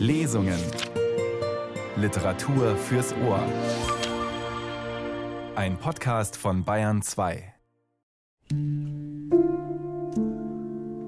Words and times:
Lesungen. 0.00 0.58
Literatur 1.94 2.74
fürs 2.74 3.14
Ohr. 3.22 3.44
Ein 5.54 5.76
Podcast 5.76 6.38
von 6.38 6.64
Bayern 6.64 7.02
2. 7.02 7.52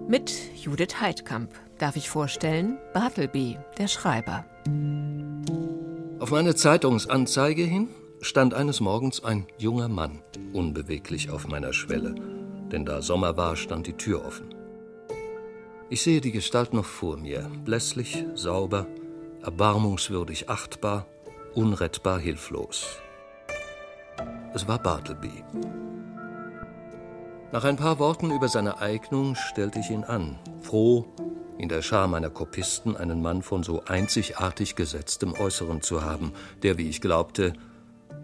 Mit 0.09 0.31
Judith 0.63 1.01
Heidkamp 1.01 1.53
darf 1.79 1.97
ich 1.97 2.11
vorstellen 2.11 2.77
Bartleby, 2.93 3.57
der 3.79 3.89
Schreiber. 3.89 4.45
Auf 6.19 6.31
meine 6.31 6.55
Zeitungsanzeige 6.55 7.63
hin 7.65 7.89
stand 8.21 8.53
eines 8.53 8.81
Morgens 8.81 9.25
ein 9.25 9.47
junger 9.57 9.89
Mann 9.89 10.21
unbeweglich 10.53 11.31
auf 11.31 11.49
meiner 11.49 11.73
Schwelle, 11.73 12.15
denn 12.71 12.85
da 12.85 13.01
Sommer 13.01 13.39
war, 13.39 13.57
stand 13.57 13.87
die 13.87 13.95
Tür 13.95 14.23
offen. 14.27 14.52
Ich 15.93 16.01
sehe 16.01 16.23
die 16.23 16.33
Gestalt 16.33 16.73
noch 16.73 16.87
vor 16.87 17.19
mir, 17.19 17.51
blässlich, 17.67 18.25
sauber, 18.35 18.87
erbarmungswürdig 19.43 20.49
achtbar, 20.49 21.05
unrettbar 21.53 22.19
hilflos. 22.19 22.87
Es 24.55 24.67
war 24.67 24.79
Bartleby. 24.79 25.45
Nach 27.53 27.65
ein 27.65 27.77
paar 27.77 27.99
Worten 27.99 28.31
über 28.31 28.49
seine 28.49 28.81
Eignung 28.81 29.35
stellte 29.35 29.81
ich 29.81 29.91
ihn 29.91 30.05
an, 30.05 30.39
froh, 30.63 31.05
in 31.59 31.69
der 31.69 31.83
Schar 31.83 32.09
meiner 32.09 32.31
Kopisten 32.31 32.97
einen 32.97 33.21
Mann 33.21 33.43
von 33.43 33.63
so 33.63 33.85
einzigartig 33.85 34.77
gesetztem 34.77 35.35
Äußeren 35.35 35.83
zu 35.83 36.03
haben, 36.03 36.33
der, 36.63 36.79
wie 36.79 36.89
ich 36.89 37.03
glaubte, 37.03 37.53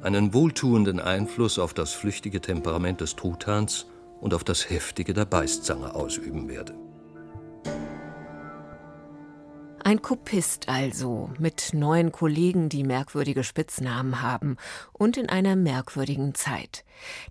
einen 0.00 0.32
wohltuenden 0.32 1.00
Einfluss 1.00 1.58
auf 1.58 1.74
das 1.74 1.92
flüchtige 1.92 2.40
Temperament 2.40 3.02
des 3.02 3.14
Truthahns 3.14 3.84
und 4.22 4.32
auf 4.32 4.42
das 4.42 4.70
heftige 4.70 5.12
der 5.12 5.26
Beißzange 5.26 5.94
ausüben 5.94 6.48
werde. 6.48 6.87
Ein 9.88 10.02
Kopist 10.02 10.68
also, 10.68 11.30
mit 11.38 11.70
neuen 11.72 12.12
Kollegen, 12.12 12.68
die 12.68 12.84
merkwürdige 12.84 13.42
Spitznamen 13.42 14.20
haben 14.20 14.58
und 14.92 15.16
in 15.16 15.30
einer 15.30 15.56
merkwürdigen 15.56 16.34
Zeit. 16.34 16.84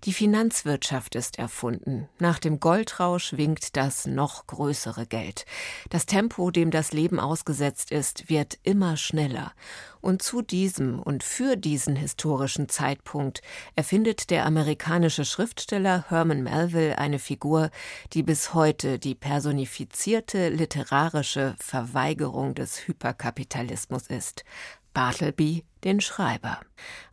Die 0.04 0.12
Finanzwirtschaft 0.12 1.14
ist 1.14 1.38
erfunden. 1.38 2.08
Nach 2.18 2.40
dem 2.40 2.58
Goldrausch 2.58 3.34
winkt 3.34 3.76
das 3.76 4.06
noch 4.06 4.48
größere 4.48 5.06
Geld. 5.06 5.44
Das 5.90 6.06
Tempo, 6.06 6.50
dem 6.50 6.72
das 6.72 6.92
Leben 6.92 7.20
ausgesetzt 7.20 7.92
ist, 7.92 8.28
wird 8.28 8.58
immer 8.64 8.96
schneller. 8.96 9.52
Und 10.00 10.22
zu 10.22 10.42
diesem 10.42 11.00
und 11.00 11.24
für 11.24 11.56
diesen 11.56 11.96
historischen 11.96 12.68
Zeitpunkt 12.68 13.42
erfindet 13.74 14.30
der 14.30 14.46
amerikanische 14.46 15.24
Schriftsteller 15.24 16.04
Herman 16.08 16.44
Melville 16.44 16.96
eine 16.98 17.18
Figur, 17.18 17.70
die 18.12 18.22
bis 18.22 18.54
heute 18.54 18.98
die 18.98 19.16
personifizierte 19.16 20.50
literarische 20.50 21.56
Verweigerung 21.58 22.47
des 22.54 22.86
Hyperkapitalismus 22.86 24.06
ist. 24.06 24.44
Bartleby, 24.94 25.64
den 25.84 26.00
Schreiber. 26.00 26.60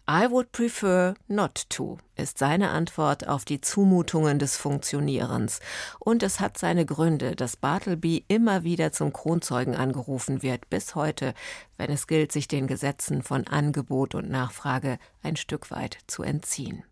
I 0.09 0.29
would 0.29 0.51
prefer 0.51 1.15
not 1.27 1.69
to, 1.69 1.97
ist 2.15 2.37
seine 2.37 2.69
Antwort 2.69 3.27
auf 3.27 3.45
die 3.45 3.61
Zumutungen 3.61 4.39
des 4.39 4.55
Funktionierens. 4.55 5.59
Und 5.99 6.23
es 6.23 6.39
hat 6.39 6.57
seine 6.57 6.85
Gründe, 6.85 7.35
dass 7.35 7.57
Bartleby 7.57 8.25
immer 8.27 8.63
wieder 8.63 8.91
zum 8.91 9.13
Kronzeugen 9.13 9.75
angerufen 9.75 10.41
wird, 10.41 10.69
bis 10.69 10.95
heute, 10.95 11.33
wenn 11.77 11.91
es 11.91 12.07
gilt, 12.07 12.31
sich 12.31 12.47
den 12.47 12.67
Gesetzen 12.67 13.23
von 13.23 13.47
Angebot 13.47 14.15
und 14.15 14.29
Nachfrage 14.29 14.97
ein 15.23 15.35
Stück 15.35 15.71
weit 15.71 15.97
zu 16.07 16.23
entziehen. 16.23 16.83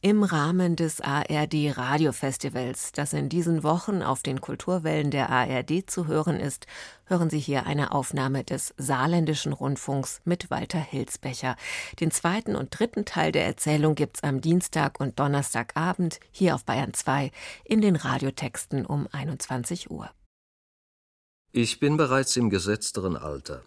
Im 0.00 0.22
Rahmen 0.22 0.76
des 0.76 1.00
ARD 1.00 1.76
Radiofestivals, 1.76 2.92
das 2.92 3.12
in 3.12 3.28
diesen 3.28 3.62
Wochen 3.62 4.02
auf 4.02 4.22
den 4.22 4.40
Kulturwellen 4.40 5.10
der 5.10 5.30
ARD 5.30 5.90
zu 5.90 6.06
hören 6.06 6.38
ist, 6.38 6.66
hören 7.06 7.30
Sie 7.30 7.38
hier 7.38 7.66
eine 7.66 7.92
Aufnahme 7.92 8.44
des 8.44 8.74
Saarländischen 8.76 9.52
Rundfunks 9.52 10.20
mit 10.24 10.50
Walter 10.50 10.78
Hilsbecher. 10.78 11.56
Den 12.00 12.10
zweiten 12.10 12.56
und 12.56 12.78
dritten 12.78 13.04
Teil 13.04 13.32
der 13.32 13.46
Erzählung 13.46 13.94
gibt's 13.94 14.22
am 14.22 14.40
Dienstag 14.40 15.00
und 15.00 15.18
Donnerstagabend 15.18 16.20
hier 16.30 16.54
auf 16.54 16.64
Bayern 16.64 16.94
2 16.94 17.30
in 17.64 17.80
den 17.80 17.96
Radiotexten 17.96 18.86
um 18.86 19.08
21 19.10 19.90
Uhr. 19.90 20.10
Ich 21.52 21.80
bin 21.80 21.96
bereits 21.96 22.36
im 22.36 22.50
gesetzteren 22.50 23.16
Alter. 23.16 23.62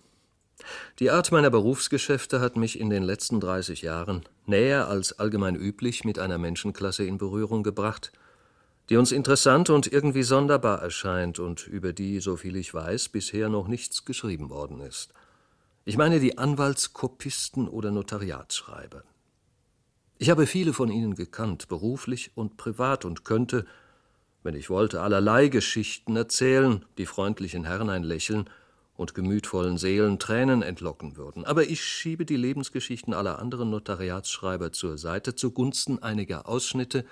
Die 0.99 1.11
Art 1.11 1.31
meiner 1.31 1.49
Berufsgeschäfte 1.49 2.41
hat 2.41 2.57
mich 2.57 2.79
in 2.79 2.89
den 2.89 3.03
letzten 3.03 3.39
30 3.39 3.81
Jahren 3.81 4.23
näher 4.45 4.87
als 4.87 5.17
allgemein 5.19 5.55
üblich 5.55 6.03
mit 6.03 6.19
einer 6.19 6.37
Menschenklasse 6.37 7.05
in 7.05 7.17
Berührung 7.17 7.63
gebracht, 7.63 8.11
die 8.89 8.97
uns 8.97 9.11
interessant 9.11 9.69
und 9.69 9.91
irgendwie 9.91 10.23
sonderbar 10.23 10.81
erscheint 10.81 11.39
und 11.39 11.67
über 11.67 11.93
die, 11.93 12.19
soviel 12.19 12.55
ich 12.55 12.73
weiß, 12.73 13.09
bisher 13.09 13.47
noch 13.49 13.67
nichts 13.67 14.03
geschrieben 14.03 14.49
worden 14.49 14.81
ist. 14.81 15.13
Ich 15.85 15.97
meine 15.97 16.19
die 16.19 16.37
Anwaltskopisten 16.37 17.67
oder 17.67 17.91
Notariatsschreiber. 17.91 19.03
Ich 20.17 20.29
habe 20.29 20.47
viele 20.47 20.73
von 20.73 20.91
ihnen 20.91 21.15
gekannt, 21.15 21.67
beruflich 21.67 22.31
und 22.35 22.57
privat, 22.57 23.05
und 23.05 23.23
könnte, 23.23 23.65
wenn 24.43 24.55
ich 24.55 24.69
wollte, 24.69 25.01
allerlei 25.01 25.47
Geschichten 25.47 26.15
erzählen, 26.15 26.83
die 26.97 27.05
freundlichen 27.05 27.63
Herren 27.63 27.89
ein 27.89 28.03
Lächeln 28.03 28.49
und 28.99 29.13
gemütvollen 29.13 29.77
Seelen 29.77 30.19
Tränen 30.19 30.61
entlocken 30.61 31.15
würden. 31.15 31.45
Aber 31.45 31.63
ich 31.63 31.81
schiebe 31.81 32.25
die 32.25 32.35
Lebensgeschichten 32.35 33.13
aller 33.13 33.39
anderen 33.39 33.69
Notariatsschreiber 33.69 34.73
zur 34.73 34.97
Seite 34.97 35.35
zugunsten 35.35 36.03
einiger 36.03 36.49
Ausschnitte 36.49 37.05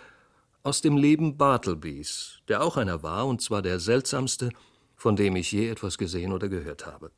aus 0.63 0.81
dem 0.81 0.97
Leben 0.97 1.37
Bartlebys, 1.37 2.39
der 2.49 2.61
auch 2.61 2.75
einer 2.75 3.03
war, 3.03 3.25
und 3.25 3.41
zwar 3.41 3.61
der 3.61 3.79
seltsamste, 3.79 4.49
von 4.97 5.15
dem 5.15 5.37
ich 5.37 5.53
je 5.53 5.69
etwas 5.69 5.97
gesehen 5.97 6.33
oder 6.33 6.49
gehört 6.49 6.85
habe. 6.85 7.09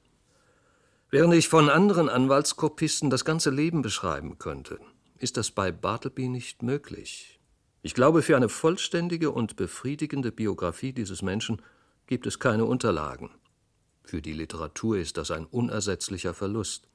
Während 1.09 1.33
ich 1.33 1.49
von 1.49 1.67
anderen 1.67 2.07
Anwaltskopisten 2.07 3.09
das 3.09 3.25
ganze 3.25 3.49
Leben 3.49 3.81
beschreiben 3.81 4.37
könnte, 4.37 4.79
ist 5.17 5.37
das 5.37 5.49
bei 5.49 5.71
Bartleby 5.71 6.27
nicht 6.27 6.61
möglich. 6.61 7.39
Ich 7.81 7.95
glaube, 7.95 8.21
für 8.21 8.35
eine 8.35 8.49
vollständige 8.49 9.31
und 9.31 9.55
befriedigende 9.55 10.31
Biografie 10.31 10.93
dieses 10.93 11.23
Menschen 11.23 11.59
gibt 12.05 12.27
es 12.27 12.37
keine 12.37 12.65
Unterlagen. 12.65 13.31
Für 14.09 14.23
die 14.23 14.33
Literatur 14.33 14.97
ist 14.97 15.17
das 15.17 15.29
ein 15.29 15.45
unersetzlicher 15.45 16.33
Verlust. 16.33 16.87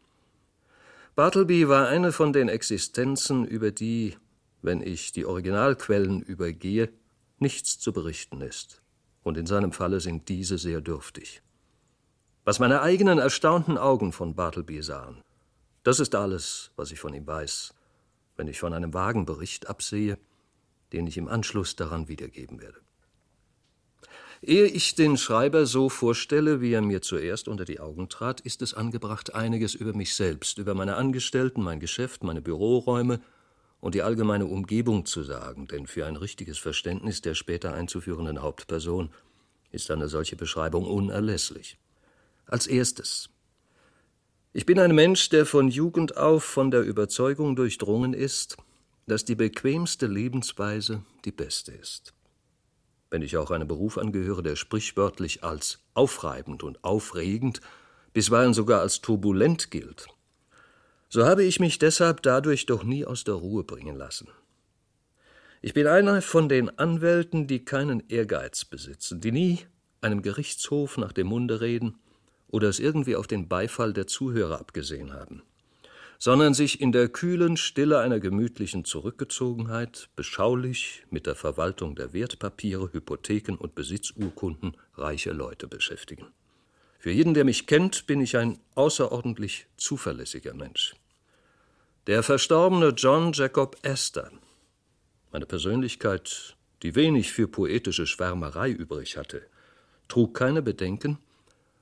Bartleby 1.14 1.68
war 1.68 1.86
eine 1.86 2.10
von 2.10 2.32
den 2.32 2.48
Existenzen, 2.48 3.44
über 3.44 3.70
die, 3.70 4.16
wenn 4.62 4.80
ich 4.80 5.12
die 5.12 5.24
Originalquellen 5.24 6.22
übergehe, 6.22 6.92
nichts 7.38 7.78
zu 7.78 7.92
berichten 7.92 8.40
ist. 8.40 8.82
Und 9.22 9.38
in 9.38 9.46
seinem 9.46 9.70
Falle 9.70 10.00
sind 10.00 10.28
diese 10.28 10.58
sehr 10.58 10.80
dürftig. 10.80 11.40
Was 12.44 12.58
meine 12.58 12.82
eigenen 12.82 13.20
erstaunten 13.20 13.78
Augen 13.78 14.10
von 14.10 14.34
Bartleby 14.34 14.82
sahen, 14.82 15.22
das 15.84 16.00
ist 16.00 16.16
alles, 16.16 16.72
was 16.74 16.90
ich 16.90 16.98
von 16.98 17.14
ihm 17.14 17.28
weiß, 17.28 17.74
wenn 18.34 18.48
ich 18.48 18.58
von 18.58 18.72
einem 18.72 18.92
vagen 18.92 19.24
Bericht 19.24 19.68
absehe, 19.68 20.18
den 20.92 21.06
ich 21.06 21.16
im 21.16 21.28
Anschluss 21.28 21.76
daran 21.76 22.08
wiedergeben 22.08 22.60
werde. 22.60 22.80
Ehe 24.46 24.66
ich 24.66 24.94
den 24.94 25.16
Schreiber 25.16 25.64
so 25.64 25.88
vorstelle, 25.88 26.60
wie 26.60 26.72
er 26.72 26.82
mir 26.82 27.00
zuerst 27.00 27.48
unter 27.48 27.64
die 27.64 27.80
Augen 27.80 28.10
trat, 28.10 28.42
ist 28.42 28.60
es 28.60 28.74
angebracht, 28.74 29.34
einiges 29.34 29.74
über 29.74 29.94
mich 29.94 30.14
selbst, 30.14 30.58
über 30.58 30.74
meine 30.74 30.96
Angestellten, 30.96 31.62
mein 31.62 31.80
Geschäft, 31.80 32.22
meine 32.22 32.42
Büroräume 32.42 33.22
und 33.80 33.94
die 33.94 34.02
allgemeine 34.02 34.44
Umgebung 34.44 35.06
zu 35.06 35.22
sagen, 35.22 35.66
denn 35.66 35.86
für 35.86 36.04
ein 36.04 36.16
richtiges 36.16 36.58
Verständnis 36.58 37.22
der 37.22 37.34
später 37.34 37.72
einzuführenden 37.72 38.42
Hauptperson 38.42 39.14
ist 39.70 39.90
eine 39.90 40.08
solche 40.08 40.36
Beschreibung 40.36 40.84
unerlässlich. 40.84 41.78
Als 42.44 42.66
erstes. 42.66 43.30
Ich 44.52 44.66
bin 44.66 44.78
ein 44.78 44.94
Mensch, 44.94 45.30
der 45.30 45.46
von 45.46 45.68
Jugend 45.68 46.18
auf 46.18 46.44
von 46.44 46.70
der 46.70 46.82
Überzeugung 46.82 47.56
durchdrungen 47.56 48.12
ist, 48.12 48.58
dass 49.06 49.24
die 49.24 49.36
bequemste 49.36 50.06
Lebensweise 50.06 51.02
die 51.24 51.32
beste 51.32 51.72
ist 51.72 52.12
wenn 53.14 53.22
ich 53.22 53.36
auch 53.36 53.52
einem 53.52 53.68
Beruf 53.68 53.96
angehöre, 53.96 54.42
der 54.42 54.56
sprichwörtlich 54.56 55.44
als 55.44 55.78
aufreibend 55.94 56.64
und 56.64 56.82
aufregend, 56.82 57.60
bisweilen 58.12 58.54
sogar 58.54 58.80
als 58.80 59.02
turbulent 59.02 59.70
gilt, 59.70 60.08
so 61.08 61.24
habe 61.24 61.44
ich 61.44 61.60
mich 61.60 61.78
deshalb 61.78 62.22
dadurch 62.22 62.66
doch 62.66 62.82
nie 62.82 63.04
aus 63.04 63.22
der 63.22 63.34
Ruhe 63.34 63.62
bringen 63.62 63.94
lassen. 63.94 64.26
Ich 65.62 65.74
bin 65.74 65.86
einer 65.86 66.22
von 66.22 66.48
den 66.48 66.76
Anwälten, 66.76 67.46
die 67.46 67.64
keinen 67.64 68.02
Ehrgeiz 68.08 68.64
besitzen, 68.64 69.20
die 69.20 69.30
nie 69.30 69.60
einem 70.00 70.20
Gerichtshof 70.20 70.98
nach 70.98 71.12
dem 71.12 71.28
Munde 71.28 71.60
reden 71.60 72.00
oder 72.48 72.68
es 72.68 72.80
irgendwie 72.80 73.14
auf 73.14 73.28
den 73.28 73.46
Beifall 73.46 73.92
der 73.92 74.08
Zuhörer 74.08 74.58
abgesehen 74.58 75.12
haben 75.12 75.44
sondern 76.18 76.54
sich 76.54 76.80
in 76.80 76.92
der 76.92 77.08
kühlen 77.08 77.56
Stille 77.56 77.98
einer 77.98 78.20
gemütlichen 78.20 78.84
Zurückgezogenheit 78.84 80.08
beschaulich 80.16 81.04
mit 81.10 81.26
der 81.26 81.34
Verwaltung 81.34 81.96
der 81.96 82.12
Wertpapiere, 82.12 82.92
Hypotheken 82.92 83.56
und 83.58 83.74
Besitzurkunden 83.74 84.76
reicher 84.96 85.34
Leute 85.34 85.66
beschäftigen. 85.66 86.26
Für 86.98 87.10
jeden, 87.10 87.34
der 87.34 87.44
mich 87.44 87.66
kennt, 87.66 88.06
bin 88.06 88.20
ich 88.20 88.36
ein 88.36 88.58
außerordentlich 88.74 89.66
zuverlässiger 89.76 90.54
Mensch. 90.54 90.94
Der 92.06 92.22
verstorbene 92.22 92.88
John 92.88 93.32
Jacob 93.32 93.76
Astor, 93.82 94.30
eine 95.32 95.46
Persönlichkeit, 95.46 96.56
die 96.82 96.94
wenig 96.94 97.32
für 97.32 97.48
poetische 97.48 98.06
Schwärmerei 98.06 98.70
übrig 98.70 99.16
hatte, 99.16 99.42
trug 100.08 100.34
keine 100.34 100.62
Bedenken, 100.62 101.18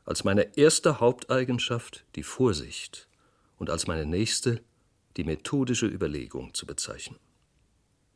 als 0.04 0.24
meine 0.24 0.56
erste 0.56 1.00
Haupteigenschaft 1.00 2.04
die 2.16 2.22
Vorsicht 2.22 3.08
und 3.62 3.70
als 3.70 3.86
meine 3.86 4.06
nächste 4.06 4.60
die 5.16 5.22
methodische 5.22 5.86
Überlegung 5.86 6.52
zu 6.52 6.66
bezeichnen. 6.66 7.20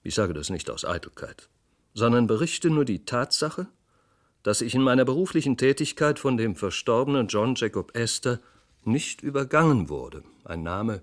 Ich 0.02 0.16
sage 0.16 0.34
das 0.34 0.50
nicht 0.50 0.68
aus 0.70 0.84
Eitelkeit, 0.84 1.48
sondern 1.94 2.26
berichte 2.26 2.68
nur 2.68 2.84
die 2.84 3.04
Tatsache, 3.04 3.68
dass 4.42 4.60
ich 4.60 4.74
in 4.74 4.82
meiner 4.82 5.04
beruflichen 5.04 5.56
Tätigkeit 5.56 6.18
von 6.18 6.36
dem 6.36 6.56
verstorbenen 6.56 7.28
John 7.28 7.54
Jacob 7.54 7.96
Astor 7.96 8.40
nicht 8.82 9.22
übergangen 9.22 9.88
wurde, 9.88 10.24
ein 10.42 10.64
Name, 10.64 11.02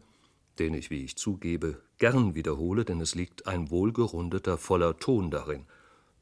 den 0.60 0.74
ich, 0.74 0.90
wie 0.90 1.06
ich 1.06 1.16
zugebe, 1.16 1.82
gern 1.98 2.36
wiederhole, 2.36 2.84
denn 2.84 3.00
es 3.00 3.16
liegt 3.16 3.48
ein 3.48 3.72
wohlgerundeter, 3.72 4.58
voller 4.58 4.98
Ton 5.00 5.32
darin, 5.32 5.68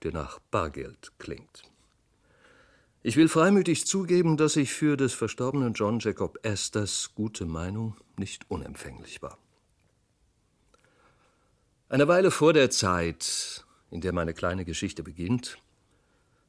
der 0.04 0.14
nach 0.14 0.38
Bargeld 0.52 1.12
klingt. 1.18 1.71
Ich 3.04 3.18
will 3.18 3.30
freimütig 3.30 3.88
zugeben, 3.88 4.38
dass 4.38 4.56
ich 4.56 4.74
für 4.74 4.96
des 4.96 5.14
verstorbenen 5.14 5.74
John 5.74 5.98
Jacob 5.98 6.38
Astors 6.46 7.16
gute 7.16 7.46
Meinung 7.46 7.98
nicht 8.16 8.46
unempfänglich 8.52 9.24
war. 9.24 9.40
Eine 11.90 12.08
Weile 12.08 12.30
vor 12.30 12.54
der 12.54 12.70
Zeit, 12.70 13.66
in 13.90 14.02
der 14.02 14.14
meine 14.14 14.36
kleine 14.36 14.66
Geschichte 14.66 15.02
beginnt, 15.02 15.58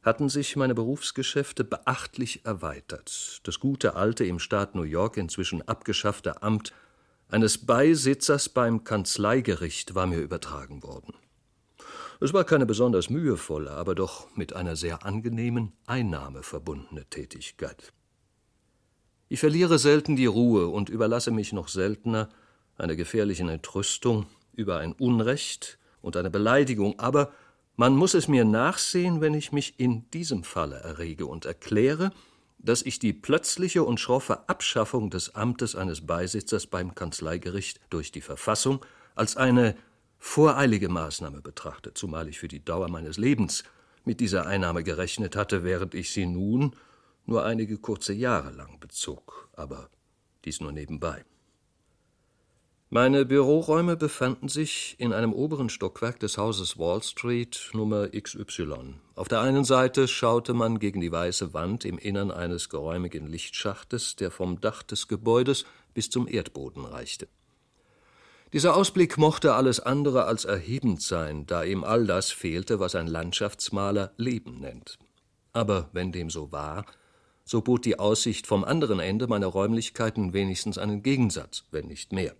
hatten 0.02 0.28
sich 0.28 0.54
meine 0.56 0.74
Berufsgeschäfte 0.74 1.64
beachtlich 1.64 2.44
erweitert. 2.44 3.40
Das 3.44 3.58
gute 3.58 3.96
alte 3.96 4.26
im 4.26 4.38
Staat 4.38 4.74
New 4.74 4.82
York 4.82 5.16
inzwischen 5.16 5.66
abgeschaffte 5.66 6.42
Amt 6.42 6.74
eines 7.28 7.64
Beisitzers 7.64 8.50
beim 8.50 8.84
Kanzleigericht 8.84 9.94
war 9.94 10.06
mir 10.06 10.20
übertragen 10.20 10.82
worden. 10.82 11.14
Es 12.22 12.32
war 12.32 12.44
keine 12.44 12.66
besonders 12.66 13.10
mühevolle, 13.10 13.72
aber 13.72 13.96
doch 13.96 14.28
mit 14.36 14.52
einer 14.52 14.76
sehr 14.76 15.04
angenehmen 15.04 15.72
Einnahme 15.86 16.44
verbundene 16.44 17.04
Tätigkeit. 17.06 17.92
Ich 19.28 19.40
verliere 19.40 19.76
selten 19.80 20.14
die 20.14 20.26
Ruhe 20.26 20.68
und 20.68 20.88
überlasse 20.88 21.32
mich 21.32 21.52
noch 21.52 21.66
seltener 21.66 22.28
einer 22.78 22.94
gefährlichen 22.94 23.48
Entrüstung 23.48 24.26
über 24.52 24.78
ein 24.78 24.92
Unrecht 24.92 25.80
und 26.00 26.16
eine 26.16 26.30
Beleidigung, 26.30 26.96
aber 27.00 27.32
man 27.74 27.96
muss 27.96 28.14
es 28.14 28.28
mir 28.28 28.44
nachsehen, 28.44 29.20
wenn 29.20 29.34
ich 29.34 29.50
mich 29.50 29.80
in 29.80 30.08
diesem 30.12 30.44
Falle 30.44 30.76
errege 30.76 31.26
und 31.26 31.44
erkläre, 31.44 32.12
dass 32.58 32.82
ich 32.82 33.00
die 33.00 33.12
plötzliche 33.12 33.82
und 33.82 33.98
schroffe 33.98 34.48
Abschaffung 34.48 35.10
des 35.10 35.34
Amtes 35.34 35.74
eines 35.74 36.06
Beisitzers 36.06 36.68
beim 36.68 36.94
Kanzleigericht 36.94 37.80
durch 37.90 38.12
die 38.12 38.20
Verfassung 38.20 38.86
als 39.16 39.36
eine 39.36 39.74
voreilige 40.22 40.88
Maßnahme 40.88 41.42
betrachte, 41.42 41.94
zumal 41.94 42.28
ich 42.28 42.38
für 42.38 42.46
die 42.46 42.64
Dauer 42.64 42.88
meines 42.88 43.18
Lebens 43.18 43.64
mit 44.04 44.20
dieser 44.20 44.46
Einnahme 44.46 44.84
gerechnet 44.84 45.34
hatte, 45.34 45.64
während 45.64 45.94
ich 45.94 46.12
sie 46.12 46.26
nun 46.26 46.76
nur 47.26 47.44
einige 47.44 47.76
kurze 47.76 48.12
Jahre 48.12 48.52
lang 48.52 48.78
bezog, 48.78 49.48
aber 49.52 49.90
dies 50.44 50.60
nur 50.60 50.70
nebenbei. 50.70 51.24
Meine 52.88 53.26
Büroräume 53.26 53.96
befanden 53.96 54.48
sich 54.48 54.94
in 54.98 55.12
einem 55.12 55.32
oberen 55.32 55.68
Stockwerk 55.68 56.20
des 56.20 56.38
Hauses 56.38 56.78
Wall 56.78 57.02
Street 57.02 57.70
Nummer 57.72 58.08
XY. 58.08 58.94
Auf 59.16 59.26
der 59.26 59.40
einen 59.40 59.64
Seite 59.64 60.06
schaute 60.06 60.54
man 60.54 60.78
gegen 60.78 61.00
die 61.00 61.10
weiße 61.10 61.52
Wand 61.52 61.84
im 61.84 61.98
Innern 61.98 62.30
eines 62.30 62.68
geräumigen 62.68 63.26
Lichtschachtes, 63.26 64.14
der 64.14 64.30
vom 64.30 64.60
Dach 64.60 64.84
des 64.84 65.08
Gebäudes 65.08 65.64
bis 65.94 66.10
zum 66.10 66.28
Erdboden 66.28 66.84
reichte. 66.84 67.26
Dieser 68.52 68.76
Ausblick 68.76 69.16
mochte 69.16 69.54
alles 69.54 69.80
andere 69.80 70.24
als 70.24 70.44
erhebend 70.44 71.00
sein, 71.00 71.46
da 71.46 71.64
ihm 71.64 71.84
all 71.84 72.06
das 72.06 72.30
fehlte, 72.30 72.80
was 72.80 72.94
ein 72.94 73.06
Landschaftsmaler 73.06 74.12
Leben 74.18 74.60
nennt. 74.60 74.98
Aber 75.54 75.88
wenn 75.92 76.12
dem 76.12 76.28
so 76.28 76.52
war, 76.52 76.84
so 77.44 77.62
bot 77.62 77.86
die 77.86 77.98
Aussicht 77.98 78.46
vom 78.46 78.62
anderen 78.62 79.00
Ende 79.00 79.26
meiner 79.26 79.46
Räumlichkeiten 79.46 80.34
wenigstens 80.34 80.76
einen 80.76 81.02
Gegensatz, 81.02 81.64
wenn 81.70 81.86
nicht 81.86 82.12
mehr. 82.12 82.34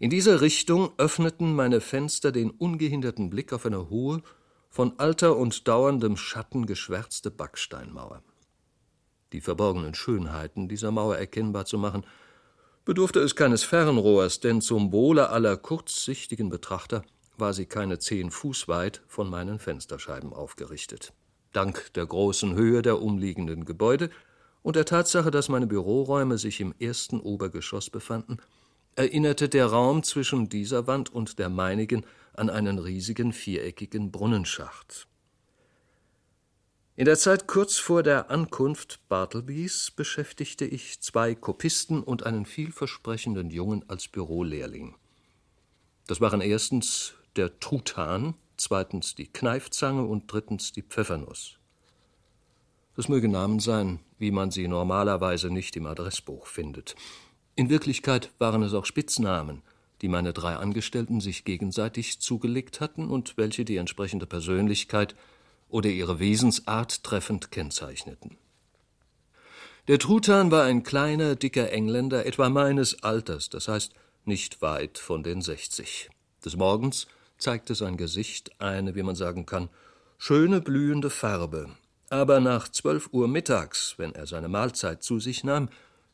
In 0.00 0.10
dieser 0.10 0.40
Richtung 0.40 0.92
öffneten 0.98 1.54
meine 1.54 1.80
Fenster 1.80 2.32
den 2.32 2.50
ungehinderten 2.50 3.30
Blick 3.30 3.52
auf 3.52 3.66
eine 3.66 3.90
hohe, 3.90 4.20
von 4.68 4.98
Alter 4.98 5.36
und 5.36 5.68
dauerndem 5.68 6.16
Schatten 6.16 6.66
geschwärzte 6.66 7.30
Backsteinmauer. 7.30 8.24
Die 9.32 9.40
verborgenen 9.40 9.94
Schönheiten 9.94 10.68
dieser 10.68 10.90
Mauer 10.90 11.16
erkennbar 11.16 11.64
zu 11.64 11.78
machen, 11.78 12.04
bedurfte 12.84 13.20
es 13.20 13.34
keines 13.34 13.64
Fernrohrs, 13.64 14.40
denn 14.40 14.60
zum 14.60 14.92
Wohle 14.92 15.30
aller 15.30 15.56
kurzsichtigen 15.56 16.50
Betrachter 16.50 17.02
war 17.38 17.52
sie 17.52 17.66
keine 17.66 17.98
zehn 17.98 18.30
Fuß 18.30 18.68
weit 18.68 19.02
von 19.08 19.28
meinen 19.28 19.58
Fensterscheiben 19.58 20.32
aufgerichtet. 20.32 21.12
Dank 21.52 21.92
der 21.94 22.06
großen 22.06 22.54
Höhe 22.54 22.82
der 22.82 23.00
umliegenden 23.00 23.64
Gebäude 23.64 24.10
und 24.62 24.76
der 24.76 24.84
Tatsache, 24.84 25.30
dass 25.30 25.48
meine 25.48 25.66
Büroräume 25.66 26.38
sich 26.38 26.60
im 26.60 26.74
ersten 26.78 27.20
Obergeschoss 27.20 27.90
befanden, 27.90 28.38
erinnerte 28.96 29.48
der 29.48 29.66
Raum 29.66 30.02
zwischen 30.02 30.48
dieser 30.48 30.86
Wand 30.86 31.12
und 31.12 31.38
der 31.38 31.48
meinigen 31.48 32.04
an 32.32 32.50
einen 32.50 32.78
riesigen 32.78 33.32
viereckigen 33.32 34.10
Brunnenschacht. 34.10 35.08
In 36.96 37.06
der 37.06 37.18
Zeit 37.18 37.48
kurz 37.48 37.76
vor 37.76 38.04
der 38.04 38.30
Ankunft 38.30 39.00
Bartlebys 39.08 39.90
beschäftigte 39.90 40.64
ich 40.64 41.00
zwei 41.00 41.34
Kopisten 41.34 42.04
und 42.04 42.24
einen 42.24 42.46
vielversprechenden 42.46 43.50
Jungen 43.50 43.84
als 43.88 44.06
Bürolehrling. 44.06 44.94
Das 46.06 46.20
waren 46.20 46.40
erstens 46.40 47.14
der 47.34 47.58
Truthahn, 47.58 48.34
zweitens 48.56 49.16
die 49.16 49.26
Kneifzange 49.26 50.04
und 50.04 50.32
drittens 50.32 50.70
die 50.70 50.82
Pfeffernuss. 50.82 51.58
Das 52.94 53.08
möge 53.08 53.28
Namen 53.28 53.58
sein, 53.58 53.98
wie 54.20 54.30
man 54.30 54.52
sie 54.52 54.68
normalerweise 54.68 55.50
nicht 55.50 55.74
im 55.74 55.86
Adressbuch 55.86 56.46
findet. 56.46 56.94
In 57.56 57.70
Wirklichkeit 57.70 58.30
waren 58.38 58.62
es 58.62 58.72
auch 58.72 58.84
Spitznamen, 58.84 59.62
die 60.00 60.08
meine 60.08 60.32
drei 60.32 60.54
Angestellten 60.54 61.20
sich 61.20 61.44
gegenseitig 61.44 62.20
zugelegt 62.20 62.80
hatten 62.80 63.10
und 63.10 63.36
welche 63.36 63.64
die 63.64 63.78
entsprechende 63.78 64.26
Persönlichkeit 64.26 65.16
oder 65.68 65.90
ihre 65.90 66.18
Wesensart 66.18 67.02
treffend 67.04 67.50
kennzeichneten. 67.50 68.36
Der 69.88 69.98
Truthahn 69.98 70.50
war 70.50 70.64
ein 70.64 70.82
kleiner, 70.82 71.36
dicker 71.36 71.70
Engländer, 71.70 72.24
etwa 72.24 72.48
meines 72.48 73.02
Alters, 73.02 73.50
das 73.50 73.68
heißt 73.68 73.92
nicht 74.24 74.62
weit 74.62 74.98
von 74.98 75.22
den 75.22 75.42
sechzig. 75.42 76.08
Des 76.44 76.56
Morgens 76.56 77.06
zeigte 77.36 77.74
sein 77.74 77.96
Gesicht 77.96 78.60
eine, 78.60 78.94
wie 78.94 79.02
man 79.02 79.16
sagen 79.16 79.44
kann, 79.44 79.68
schöne 80.16 80.60
blühende 80.62 81.10
Farbe, 81.10 81.68
aber 82.08 82.40
nach 82.40 82.68
zwölf 82.68 83.10
Uhr 83.12 83.28
mittags, 83.28 83.94
wenn 83.98 84.14
er 84.14 84.26
seine 84.26 84.48
Mahlzeit 84.48 85.02
zu 85.02 85.20
sich 85.20 85.44
nahm, 85.44 85.68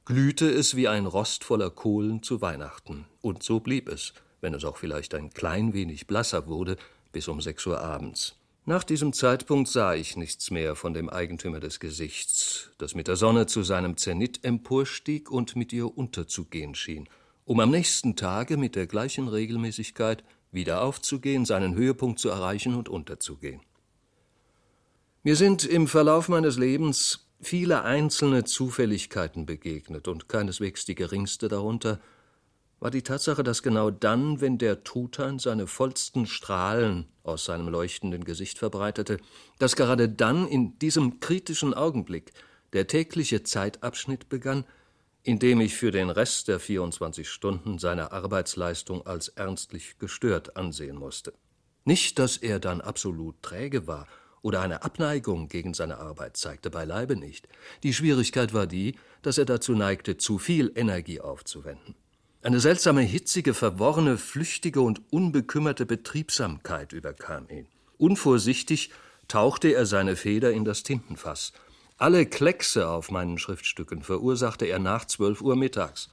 glühte 0.04 0.50
es 0.50 0.74
wie 0.74 0.88
ein 0.88 1.06
Rost 1.06 1.44
voller 1.44 1.70
Kohlen 1.70 2.22
zu 2.22 2.40
Weihnachten, 2.40 3.04
und 3.20 3.44
so 3.44 3.60
blieb 3.60 3.88
es, 3.88 4.14
wenn 4.40 4.54
es 4.54 4.64
auch 4.64 4.78
vielleicht 4.78 5.14
ein 5.14 5.30
klein 5.30 5.74
wenig 5.74 6.08
blasser 6.08 6.48
wurde, 6.48 6.76
bis 7.12 7.28
um 7.28 7.40
sechs 7.40 7.64
Uhr 7.66 7.80
abends. 7.80 8.34
Nach 8.66 8.84
diesem 8.84 9.14
Zeitpunkt 9.14 9.68
sah 9.68 9.94
ich 9.94 10.16
nichts 10.16 10.50
mehr 10.50 10.76
von 10.76 10.92
dem 10.92 11.08
Eigentümer 11.08 11.60
des 11.60 11.80
Gesichts, 11.80 12.70
das 12.76 12.94
mit 12.94 13.08
der 13.08 13.16
Sonne 13.16 13.46
zu 13.46 13.62
seinem 13.62 13.96
Zenit 13.96 14.44
emporstieg 14.44 15.30
und 15.30 15.56
mit 15.56 15.72
ihr 15.72 15.96
unterzugehen 15.96 16.74
schien, 16.74 17.08
um 17.46 17.58
am 17.60 17.70
nächsten 17.70 18.16
Tage 18.16 18.58
mit 18.58 18.76
der 18.76 18.86
gleichen 18.86 19.28
Regelmäßigkeit 19.28 20.22
wieder 20.52 20.82
aufzugehen, 20.82 21.46
seinen 21.46 21.74
Höhepunkt 21.74 22.18
zu 22.18 22.28
erreichen 22.28 22.74
und 22.74 22.88
unterzugehen. 22.88 23.62
Mir 25.22 25.36
sind 25.36 25.64
im 25.64 25.88
Verlauf 25.88 26.28
meines 26.28 26.58
Lebens 26.58 27.28
viele 27.40 27.82
einzelne 27.82 28.44
Zufälligkeiten 28.44 29.46
begegnet, 29.46 30.06
und 30.06 30.28
keineswegs 30.28 30.84
die 30.84 30.94
geringste 30.94 31.48
darunter 31.48 31.98
war 32.80 32.90
die 32.90 33.02
Tatsache, 33.02 33.42
dass 33.42 33.62
genau 33.62 33.90
dann, 33.90 34.40
wenn 34.40 34.56
der 34.56 34.82
Truthahn 34.82 35.38
seine 35.38 35.66
vollsten 35.66 36.26
Strahlen 36.26 37.06
aus 37.22 37.44
seinem 37.44 37.68
leuchtenden 37.68 38.24
Gesicht 38.24 38.58
verbreitete, 38.58 39.18
dass 39.58 39.76
gerade 39.76 40.08
dann 40.08 40.48
in 40.48 40.78
diesem 40.78 41.20
kritischen 41.20 41.74
Augenblick 41.74 42.32
der 42.72 42.86
tägliche 42.86 43.42
Zeitabschnitt 43.42 44.30
begann, 44.30 44.64
in 45.22 45.38
dem 45.38 45.60
ich 45.60 45.74
für 45.74 45.90
den 45.90 46.08
Rest 46.08 46.48
der 46.48 46.58
24 46.58 47.28
Stunden 47.28 47.78
seine 47.78 48.12
Arbeitsleistung 48.12 49.06
als 49.06 49.28
ernstlich 49.28 49.98
gestört 49.98 50.56
ansehen 50.56 50.96
musste. 50.96 51.34
Nicht, 51.84 52.18
dass 52.18 52.38
er 52.38 52.58
dann 52.60 52.80
absolut 52.80 53.42
träge 53.42 53.86
war 53.86 54.06
oder 54.40 54.62
eine 54.62 54.82
Abneigung 54.82 55.48
gegen 55.48 55.74
seine 55.74 55.98
Arbeit 55.98 56.38
zeigte, 56.38 56.70
beileibe 56.70 57.16
nicht. 57.16 57.48
Die 57.82 57.92
Schwierigkeit 57.92 58.54
war 58.54 58.66
die, 58.66 58.96
dass 59.20 59.36
er 59.36 59.44
dazu 59.44 59.72
neigte, 59.72 60.16
zu 60.16 60.38
viel 60.38 60.72
Energie 60.74 61.20
aufzuwenden. 61.20 61.94
Eine 62.42 62.58
seltsame, 62.58 63.02
hitzige, 63.02 63.52
verworrene, 63.52 64.16
flüchtige 64.16 64.80
und 64.80 65.02
unbekümmerte 65.12 65.84
Betriebsamkeit 65.84 66.94
überkam 66.94 67.46
ihn. 67.50 67.66
Unvorsichtig 67.98 68.90
tauchte 69.28 69.68
er 69.68 69.84
seine 69.84 70.16
Feder 70.16 70.50
in 70.50 70.64
das 70.64 70.82
Tintenfass. 70.82 71.52
Alle 71.98 72.24
Kleckse 72.24 72.88
auf 72.88 73.10
meinen 73.10 73.36
Schriftstücken 73.36 74.02
verursachte 74.02 74.64
er 74.64 74.78
nach 74.78 75.04
zwölf 75.04 75.42
Uhr 75.42 75.54
mittags. 75.54 76.08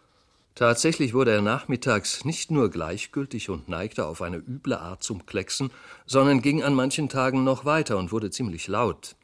Tatsächlich 0.53 1.13
wurde 1.13 1.31
er 1.31 1.41
nachmittags 1.41 2.25
nicht 2.25 2.51
nur 2.51 2.69
gleichgültig 2.69 3.49
und 3.49 3.69
neigte 3.69 4.05
auf 4.05 4.21
eine 4.21 4.37
üble 4.37 4.77
Art 4.77 5.03
zum 5.03 5.25
Klecksen, 5.25 5.71
sondern 6.05 6.41
ging 6.41 6.61
an 6.61 6.73
manchen 6.73 7.07
Tagen 7.07 7.45
noch 7.45 7.63
weiter 7.63 7.97
und 7.97 8.11
wurde 8.11 8.31
ziemlich 8.31 8.67
laut. 8.67 9.15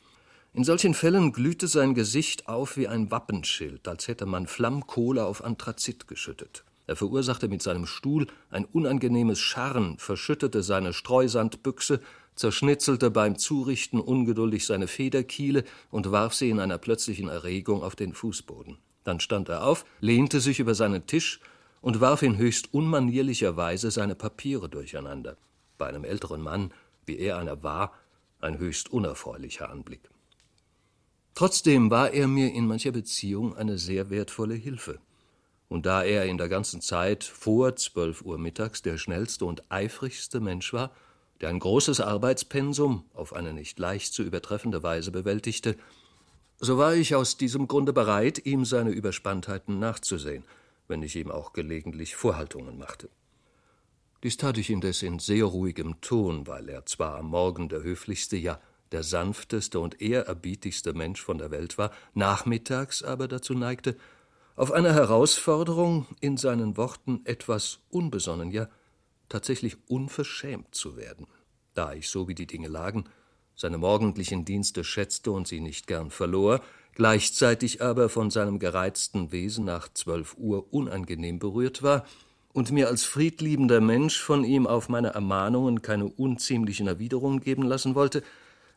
In 0.53 0.63
solchen 0.63 0.93
Fällen 0.93 1.33
glühte 1.33 1.67
sein 1.67 1.95
Gesicht 1.95 2.48
auf 2.48 2.77
wie 2.77 2.88
ein 2.88 3.12
Wappenschild, 3.12 3.89
als 3.89 4.07
hätte 4.07 4.25
man 4.25 4.48
Flammkohle 4.48 5.25
auf 5.25 5.43
Anthrazit 5.43 6.07
geschüttet. 6.07 6.63
Er 6.93 6.97
verursachte 6.97 7.47
mit 7.47 7.63
seinem 7.63 7.88
Stuhl 7.88 8.27
ein 8.51 8.65
unangenehmes 8.65 9.39
Scharren, 9.39 9.97
verschüttete 9.97 10.62
seine 10.62 10.93
Streusandbüchse, 10.93 12.00
zerschnitzelte 12.35 13.09
beim 13.09 13.35
Zurichten 13.35 14.00
ungeduldig 14.00 14.67
seine 14.67 14.85
Federkiele 14.85 15.63
und 15.89 16.12
warf 16.12 16.35
sie 16.35 16.51
in 16.51 16.59
einer 16.59 16.77
plötzlichen 16.77 17.29
Erregung 17.29 17.81
auf 17.81 17.95
den 17.95 18.13
Fußboden. 18.13 18.77
Dann 19.05 19.19
stand 19.19 19.50
er 19.50 19.65
auf, 19.65 19.85
lehnte 20.01 20.39
sich 20.39 20.59
über 20.59 20.75
seinen 20.75 21.07
Tisch 21.07 21.39
und 21.81 22.00
warf 22.00 22.21
in 22.21 22.38
höchst 22.38 22.75
unmanierlicher 22.75 23.57
Weise 23.57 23.89
seine 23.89 24.13
Papiere 24.13 24.69
durcheinander. 24.69 25.35
Bei 25.79 25.88
einem 25.88 26.03
älteren 26.03 26.41
Mann, 26.41 26.71
wie 27.07 27.17
er 27.17 27.39
einer 27.39 27.63
war, 27.63 27.93
ein 28.39 28.59
höchst 28.59 28.93
unerfreulicher 28.93 29.71
Anblick. 29.71 30.12
Trotzdem 31.33 31.89
war 31.89 32.12
er 32.12 32.27
mir 32.27 32.53
in 32.53 32.67
mancher 32.67 32.91
Beziehung 32.91 33.57
eine 33.57 33.79
sehr 33.79 34.12
wertvolle 34.12 34.53
Hilfe. 34.53 35.00
Und 35.70 35.86
da 35.86 36.03
er 36.03 36.25
in 36.25 36.38
der 36.38 36.50
ganzen 36.50 36.82
Zeit 36.82 37.24
vor 37.24 37.75
zwölf 37.75 38.22
Uhr 38.22 38.38
mittags 38.38 38.82
der 38.82 38.98
schnellste 38.98 39.46
und 39.46 39.63
eifrigste 39.72 40.39
Mensch 40.39 40.74
war, 40.74 40.91
der 41.41 41.50
ein 41.50 41.60
großes 41.60 42.00
Arbeitspensum 42.00 43.05
auf 43.13 43.34
eine 43.34 43.53
nicht 43.53 43.79
leicht 43.79 44.13
zu 44.13 44.24
übertreffende 44.24 44.84
Weise 44.84 45.12
bewältigte, 45.12 45.75
so 46.60 46.77
war 46.77 46.93
ich 46.96 47.15
aus 47.15 47.36
diesem 47.36 47.67
Grunde 47.67 47.91
bereit, 47.91 48.46
ihm 48.46 48.63
seine 48.63 48.91
Überspanntheiten 48.91 49.79
nachzusehen, 49.79 50.46
wenn 50.88 51.01
ich 51.01 51.15
ihm 51.15 51.32
auch 51.32 51.51
gelegentlich 51.51 52.15
Vorhaltungen 52.15 52.77
machte. 52.77 53.10
Dies 54.24 54.38
tat 54.38 54.58
ich 54.58 54.70
indes 54.70 55.03
in 55.03 55.20
sehr 55.20 55.43
ruhigem 55.43 56.00
Ton, 56.00 56.48
weil 56.48 56.70
er 56.70 56.86
zwar 56.86 57.17
am 57.17 57.27
Morgen 57.27 57.67
der 57.67 57.84
höflichste, 57.84 58.38
ja 58.38 58.62
der 58.93 59.03
sanfteste 59.03 59.79
und 59.79 60.01
ehrerbietigste 60.01 60.93
Mensch 60.93 61.22
von 61.22 61.39
der 61.39 61.51
Welt 61.51 61.77
war, 61.77 61.91
nachmittags 62.13 63.03
aber 63.03 63.27
dazu 63.27 63.53
neigte, 63.53 63.98
auf 64.55 64.72
eine 64.72 64.93
Herausforderung 64.93 66.07
in 66.19 66.38
seinen 66.38 66.77
Worten 66.77 67.22
etwas 67.25 67.79
unbesonnen, 67.89 68.51
ja 68.51 68.67
tatsächlich 69.29 69.77
unverschämt 69.88 70.75
zu 70.75 70.95
werden. 70.95 71.27
Da 71.74 71.93
ich, 71.93 72.10
so 72.10 72.27
wie 72.27 72.36
die 72.36 72.45
Dinge 72.45 72.67
lagen, 72.67 73.05
seine 73.55 73.77
morgendlichen 73.77 74.45
Dienste 74.45 74.83
schätzte 74.83 75.31
und 75.31 75.48
sie 75.48 75.60
nicht 75.60 75.88
gern 75.88 76.12
verlor, 76.12 76.62
gleichzeitig 76.93 77.81
aber 77.81 78.10
von 78.10 78.29
seinem 78.29 78.60
gereizten 78.60 79.31
Wesen 79.31 79.65
nach 79.65 79.89
zwölf 79.93 80.36
Uhr 80.38 80.72
unangenehm 80.72 81.39
berührt 81.39 81.81
war 81.81 82.05
und 82.53 82.72
mir 82.72 82.88
als 82.88 83.03
friedliebender 83.03 83.81
Mensch 83.81 84.22
von 84.22 84.43
ihm 84.43 84.67
auf 84.67 84.89
meine 84.89 85.10
Ermahnungen 85.10 85.81
keine 85.81 86.05
unziemlichen 86.05 86.88
Erwiderungen 86.88 87.41
geben 87.41 87.63
lassen 87.63 87.95
wollte, 87.95 88.22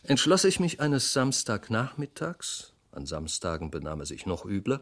entschloss 0.02 0.44
ich 0.44 0.60
mich 0.60 0.80
eines 0.80 1.12
Samstagnachmittags, 1.12 2.72
an 2.92 3.04
Samstagen 3.04 3.70
benahm 3.70 4.00
er 4.00 4.06
sich 4.06 4.24
noch 4.24 4.46
übler, 4.46 4.80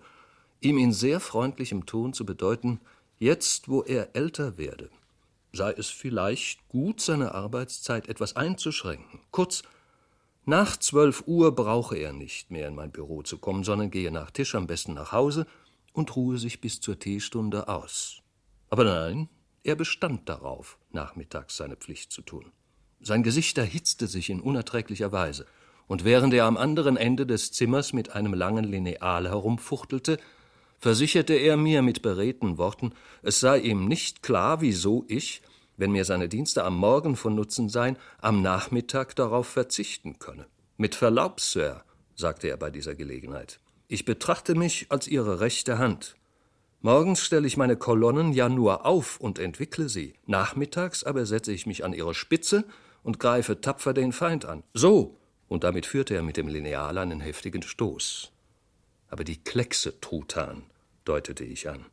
ihm 0.60 0.78
in 0.78 0.92
sehr 0.92 1.20
freundlichem 1.20 1.86
Ton 1.86 2.12
zu 2.12 2.24
bedeuten, 2.24 2.80
jetzt, 3.18 3.68
wo 3.68 3.82
er 3.82 4.14
älter 4.14 4.58
werde, 4.58 4.90
sei 5.52 5.72
es 5.72 5.88
vielleicht 5.88 6.66
gut, 6.68 7.00
seine 7.00 7.34
Arbeitszeit 7.34 8.08
etwas 8.08 8.36
einzuschränken. 8.36 9.20
Kurz, 9.30 9.62
nach 10.46 10.76
zwölf 10.76 11.24
Uhr 11.26 11.54
brauche 11.54 11.96
er 11.96 12.12
nicht 12.12 12.50
mehr 12.50 12.68
in 12.68 12.74
mein 12.74 12.92
Büro 12.92 13.22
zu 13.22 13.38
kommen, 13.38 13.64
sondern 13.64 13.90
gehe 13.90 14.10
nach 14.10 14.30
Tisch 14.30 14.54
am 14.54 14.66
besten 14.66 14.94
nach 14.94 15.12
Hause 15.12 15.46
und 15.94 16.14
ruhe 16.16 16.38
sich 16.38 16.60
bis 16.60 16.80
zur 16.80 16.98
Teestunde 16.98 17.68
aus. 17.68 18.20
Aber 18.68 18.84
nein, 18.84 19.28
er 19.62 19.76
bestand 19.76 20.28
darauf, 20.28 20.78
nachmittags 20.90 21.56
seine 21.56 21.76
Pflicht 21.76 22.12
zu 22.12 22.20
tun. 22.20 22.52
Sein 23.00 23.22
Gesicht 23.22 23.56
erhitzte 23.56 24.06
sich 24.06 24.28
in 24.28 24.40
unerträglicher 24.40 25.12
Weise, 25.12 25.46
und 25.86 26.04
während 26.04 26.32
er 26.34 26.46
am 26.46 26.56
anderen 26.56 26.96
Ende 26.96 27.26
des 27.26 27.52
Zimmers 27.52 27.92
mit 27.92 28.12
einem 28.12 28.34
langen 28.34 28.64
Lineal 28.64 29.28
herumfuchtelte, 29.28 30.18
versicherte 30.84 31.32
er 31.32 31.56
mir 31.56 31.80
mit 31.80 32.02
beredten 32.02 32.58
Worten, 32.58 32.92
es 33.22 33.40
sei 33.40 33.58
ihm 33.58 33.88
nicht 33.88 34.22
klar, 34.22 34.60
wieso 34.60 35.06
ich, 35.08 35.40
wenn 35.78 35.92
mir 35.92 36.04
seine 36.04 36.28
Dienste 36.28 36.62
am 36.62 36.76
Morgen 36.76 37.16
von 37.16 37.34
Nutzen 37.34 37.70
seien, 37.70 37.96
am 38.20 38.42
Nachmittag 38.42 39.16
darauf 39.16 39.46
verzichten 39.48 40.18
könne. 40.18 40.44
Mit 40.76 40.94
Verlaub, 40.94 41.40
Sir, 41.40 41.84
sagte 42.16 42.48
er 42.48 42.58
bei 42.58 42.68
dieser 42.68 42.94
Gelegenheit, 42.94 43.60
ich 43.88 44.04
betrachte 44.04 44.54
mich 44.54 44.84
als 44.90 45.08
Ihre 45.08 45.40
rechte 45.40 45.78
Hand. 45.78 46.16
Morgens 46.82 47.22
stelle 47.22 47.46
ich 47.46 47.56
meine 47.56 47.78
Kolonnen 47.78 48.34
ja 48.34 48.50
nur 48.50 48.84
auf 48.84 49.18
und 49.18 49.38
entwickle 49.38 49.88
sie, 49.88 50.12
nachmittags 50.26 51.02
aber 51.02 51.24
setze 51.24 51.52
ich 51.52 51.64
mich 51.64 51.82
an 51.82 51.94
ihre 51.94 52.12
Spitze 52.12 52.66
und 53.02 53.18
greife 53.18 53.62
tapfer 53.62 53.94
den 53.94 54.12
Feind 54.12 54.44
an. 54.44 54.62
So. 54.74 55.16
Und 55.48 55.64
damit 55.64 55.86
führte 55.86 56.14
er 56.14 56.22
mit 56.22 56.36
dem 56.36 56.48
Lineal 56.48 56.98
einen 56.98 57.20
heftigen 57.20 57.62
Stoß. 57.62 58.32
Aber 59.08 59.24
die 59.24 59.42
Kleckse, 59.42 59.98
Truthahn, 60.00 60.64
deutete 61.04 61.44
ich 61.44 61.68
an. 61.68 61.86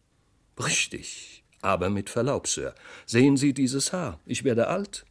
Richtig, 0.58 1.44
aber 1.62 1.90
mit 1.90 2.10
Verlaub, 2.10 2.48
Sir. 2.48 2.76
Sehen 3.06 3.38
Sie 3.38 3.54
dieses 3.54 3.94
Haar. 3.94 4.20
Ich 4.26 4.44
werde 4.44 4.68
alt. 4.68 5.06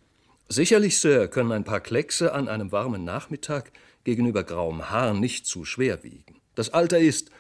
Sicherlich, 0.48 0.98
Sir, 0.98 1.28
können 1.28 1.52
ein 1.52 1.64
paar 1.64 1.80
Kleckse 1.80 2.32
an 2.32 2.48
einem 2.48 2.72
warmen 2.72 3.04
Nachmittag 3.04 3.72
gegenüber 4.04 4.44
grauem 4.44 4.90
Haar 4.90 5.14
nicht 5.14 5.46
zu 5.46 5.64
schwer 5.64 6.02
wiegen. 6.02 6.40
Das 6.54 6.70
Alter 6.70 6.98
ist, 6.98 7.30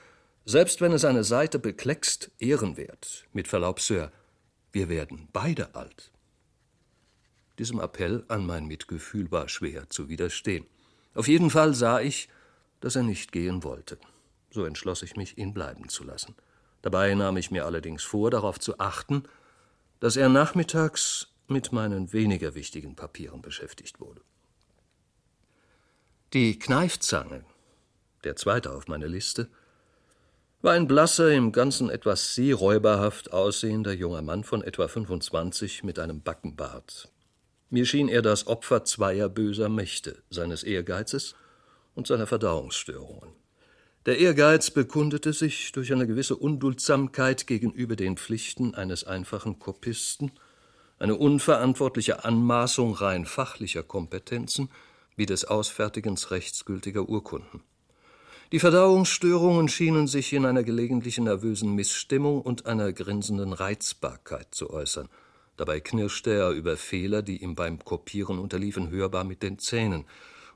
selbst 0.44 0.80
wenn 0.80 0.92
es 0.92 1.04
eine 1.04 1.24
Seite 1.24 1.58
bekleckst, 1.58 2.30
ehrenwert. 2.38 3.26
Mit 3.32 3.48
Verlaub, 3.48 3.80
Sir, 3.80 4.12
wir 4.72 4.88
werden 4.88 5.28
beide 5.32 5.74
alt. 5.74 6.12
Diesem 7.58 7.80
Appell 7.80 8.24
an 8.28 8.46
mein 8.46 8.66
Mitgefühl 8.66 9.30
war 9.30 9.48
schwer 9.48 9.90
zu 9.90 10.08
widerstehen. 10.08 10.66
Auf 11.14 11.28
jeden 11.28 11.50
Fall 11.50 11.74
sah 11.74 12.00
ich, 12.00 12.28
dass 12.80 12.96
er 12.96 13.02
nicht 13.02 13.32
gehen 13.32 13.64
wollte. 13.64 13.98
So 14.50 14.64
entschloss 14.64 15.02
ich 15.02 15.16
mich, 15.16 15.36
ihn 15.36 15.52
bleiben 15.52 15.88
zu 15.88 16.04
lassen. 16.04 16.34
Dabei 16.82 17.14
nahm 17.14 17.36
ich 17.36 17.50
mir 17.50 17.66
allerdings 17.66 18.02
vor, 18.02 18.30
darauf 18.30 18.58
zu 18.58 18.78
achten, 18.78 19.24
dass 20.00 20.16
er 20.16 20.28
nachmittags 20.28 21.28
mit 21.46 21.72
meinen 21.72 22.12
weniger 22.12 22.54
wichtigen 22.54 22.96
Papieren 22.96 23.42
beschäftigt 23.42 24.00
wurde. 24.00 24.22
Die 26.32 26.58
Kneifzange, 26.58 27.44
der 28.24 28.36
zweite 28.36 28.72
auf 28.72 28.88
meiner 28.88 29.08
Liste, 29.08 29.48
war 30.62 30.74
ein 30.74 30.86
blasser, 30.86 31.32
im 31.32 31.52
Ganzen 31.52 31.90
etwas 31.90 32.34
seeräuberhaft 32.34 33.32
aussehender 33.32 33.92
junger 33.92 34.22
Mann 34.22 34.44
von 34.44 34.62
etwa 34.62 34.88
25 34.88 35.84
mit 35.84 35.98
einem 35.98 36.22
Backenbart. 36.22 37.10
Mir 37.70 37.86
schien 37.86 38.08
er 38.08 38.20
das 38.20 38.46
Opfer 38.46 38.84
zweier 38.84 39.28
böser 39.28 39.68
Mächte, 39.68 40.22
seines 40.28 40.62
Ehrgeizes 40.62 41.34
und 41.94 42.06
seiner 42.06 42.26
Verdauungsstörungen. 42.26 43.39
Der 44.06 44.18
Ehrgeiz 44.18 44.70
bekundete 44.70 45.34
sich 45.34 45.72
durch 45.72 45.92
eine 45.92 46.06
gewisse 46.06 46.34
Unduldsamkeit 46.34 47.46
gegenüber 47.46 47.96
den 47.96 48.16
Pflichten 48.16 48.74
eines 48.74 49.04
einfachen 49.04 49.58
Kopisten, 49.58 50.32
eine 50.98 51.16
unverantwortliche 51.16 52.24
Anmaßung 52.24 52.94
rein 52.94 53.26
fachlicher 53.26 53.82
Kompetenzen 53.82 54.70
wie 55.16 55.26
des 55.26 55.44
Ausfertigens 55.44 56.30
rechtsgültiger 56.30 57.08
Urkunden. 57.08 57.62
Die 58.52 58.58
Verdauungsstörungen 58.58 59.68
schienen 59.68 60.06
sich 60.06 60.32
in 60.32 60.46
einer 60.46 60.62
gelegentlichen 60.62 61.24
nervösen 61.24 61.74
Missstimmung 61.74 62.40
und 62.40 62.64
einer 62.66 62.92
grinsenden 62.92 63.52
Reizbarkeit 63.52 64.54
zu 64.54 64.70
äußern, 64.70 65.08
Dabei 65.60 65.80
knirschte 65.80 66.30
er 66.30 66.52
über 66.52 66.78
Fehler, 66.78 67.20
die 67.20 67.42
ihm 67.42 67.54
beim 67.54 67.84
Kopieren 67.84 68.38
unterliefen, 68.38 68.88
hörbar 68.88 69.24
mit 69.24 69.42
den 69.42 69.58
Zähnen 69.58 70.06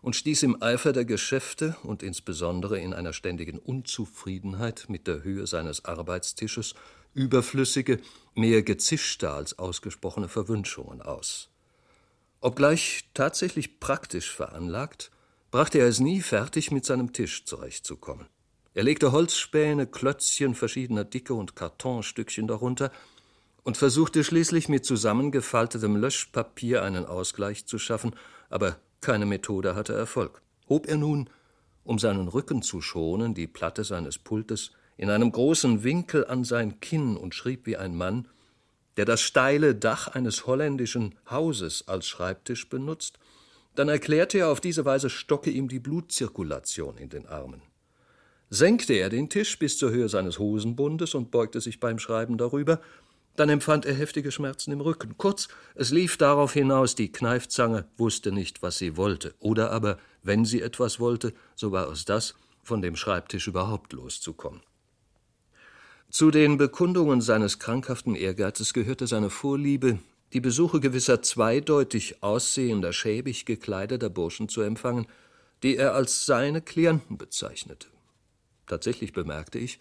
und 0.04 0.14
stieß 0.14 0.42
im 0.42 0.62
Eifer 0.62 0.92
der 0.92 1.06
Geschäfte 1.06 1.78
und 1.82 2.02
insbesondere 2.02 2.78
in 2.78 2.92
einer 2.92 3.14
ständigen 3.14 3.58
Unzufriedenheit 3.58 4.84
mit 4.88 5.06
der 5.06 5.24
Höhe 5.24 5.46
seines 5.46 5.86
Arbeitstisches 5.86 6.74
überflüssige, 7.14 7.98
mehr 8.34 8.62
gezischte 8.62 9.30
als 9.30 9.58
ausgesprochene 9.58 10.28
Verwünschungen 10.28 11.00
aus. 11.00 11.48
Obgleich 12.42 13.08
tatsächlich 13.14 13.80
praktisch 13.80 14.30
veranlagt, 14.30 15.10
brachte 15.50 15.78
er 15.78 15.86
es 15.86 16.00
nie 16.00 16.20
fertig, 16.20 16.70
mit 16.70 16.84
seinem 16.84 17.14
Tisch 17.14 17.46
zurechtzukommen. 17.46 18.26
Er 18.74 18.82
legte 18.82 19.10
Holzspäne, 19.10 19.86
Klötzchen 19.86 20.54
verschiedener 20.54 21.04
Dicke 21.04 21.32
und 21.32 21.56
Kartonstückchen 21.56 22.46
darunter, 22.46 22.92
und 23.62 23.78
versuchte 23.78 24.22
schließlich 24.22 24.68
mit 24.68 24.84
zusammengefaltetem 24.84 25.96
Löschpapier 25.96 26.82
einen 26.82 27.06
Ausgleich 27.06 27.64
zu 27.64 27.78
schaffen, 27.78 28.14
aber 28.50 28.76
keine 29.04 29.26
Methode 29.26 29.74
hatte 29.74 29.92
Erfolg. 29.92 30.42
Hob 30.68 30.88
er 30.88 30.96
nun, 30.96 31.30
um 31.84 31.98
seinen 31.98 32.26
Rücken 32.26 32.62
zu 32.62 32.80
schonen, 32.80 33.34
die 33.34 33.46
Platte 33.46 33.84
seines 33.84 34.18
Pultes 34.18 34.72
in 34.96 35.10
einem 35.10 35.30
großen 35.30 35.84
Winkel 35.84 36.26
an 36.26 36.44
sein 36.44 36.80
Kinn 36.80 37.16
und 37.16 37.34
schrieb 37.34 37.66
wie 37.66 37.76
ein 37.76 37.94
Mann, 37.94 38.28
der 38.96 39.04
das 39.04 39.20
steile 39.20 39.74
Dach 39.74 40.08
eines 40.08 40.46
holländischen 40.46 41.16
Hauses 41.28 41.86
als 41.86 42.06
Schreibtisch 42.06 42.68
benutzt, 42.68 43.18
dann 43.74 43.88
erklärte 43.88 44.38
er 44.38 44.50
auf 44.50 44.60
diese 44.60 44.84
Weise 44.84 45.10
stocke 45.10 45.50
ihm 45.50 45.68
die 45.68 45.80
Blutzirkulation 45.80 46.96
in 46.96 47.10
den 47.10 47.26
Armen. 47.26 47.62
Senkte 48.50 48.94
er 48.94 49.08
den 49.08 49.28
Tisch 49.28 49.58
bis 49.58 49.78
zur 49.78 49.90
Höhe 49.90 50.08
seines 50.08 50.38
Hosenbundes 50.38 51.14
und 51.14 51.30
beugte 51.30 51.60
sich 51.60 51.80
beim 51.80 51.98
Schreiben 51.98 52.38
darüber, 52.38 52.80
dann 53.36 53.48
empfand 53.48 53.84
er 53.86 53.94
heftige 53.94 54.30
Schmerzen 54.30 54.72
im 54.72 54.80
Rücken. 54.80 55.16
Kurz, 55.16 55.48
es 55.74 55.90
lief 55.90 56.16
darauf 56.16 56.52
hinaus, 56.52 56.94
die 56.94 57.10
Kneifzange 57.10 57.86
wusste 57.96 58.32
nicht, 58.32 58.62
was 58.62 58.78
sie 58.78 58.96
wollte. 58.96 59.34
Oder 59.40 59.70
aber, 59.72 59.98
wenn 60.22 60.44
sie 60.44 60.62
etwas 60.62 61.00
wollte, 61.00 61.34
so 61.54 61.72
war 61.72 61.90
es 61.90 62.04
das, 62.04 62.34
von 62.62 62.80
dem 62.80 62.96
Schreibtisch 62.96 63.46
überhaupt 63.46 63.92
loszukommen. 63.92 64.62
Zu 66.10 66.30
den 66.30 66.58
Bekundungen 66.58 67.20
seines 67.20 67.58
krankhaften 67.58 68.14
Ehrgeizes 68.14 68.72
gehörte 68.72 69.08
seine 69.08 69.30
Vorliebe, 69.30 69.98
die 70.32 70.40
Besuche 70.40 70.80
gewisser 70.80 71.22
zweideutig 71.22 72.22
aussehender, 72.22 72.92
schäbig 72.92 73.46
gekleideter 73.46 74.10
Burschen 74.10 74.48
zu 74.48 74.62
empfangen, 74.62 75.06
die 75.62 75.76
er 75.76 75.94
als 75.94 76.24
seine 76.26 76.60
Klienten 76.60 77.18
bezeichnete. 77.18 77.88
Tatsächlich 78.66 79.12
bemerkte 79.12 79.58
ich, 79.58 79.80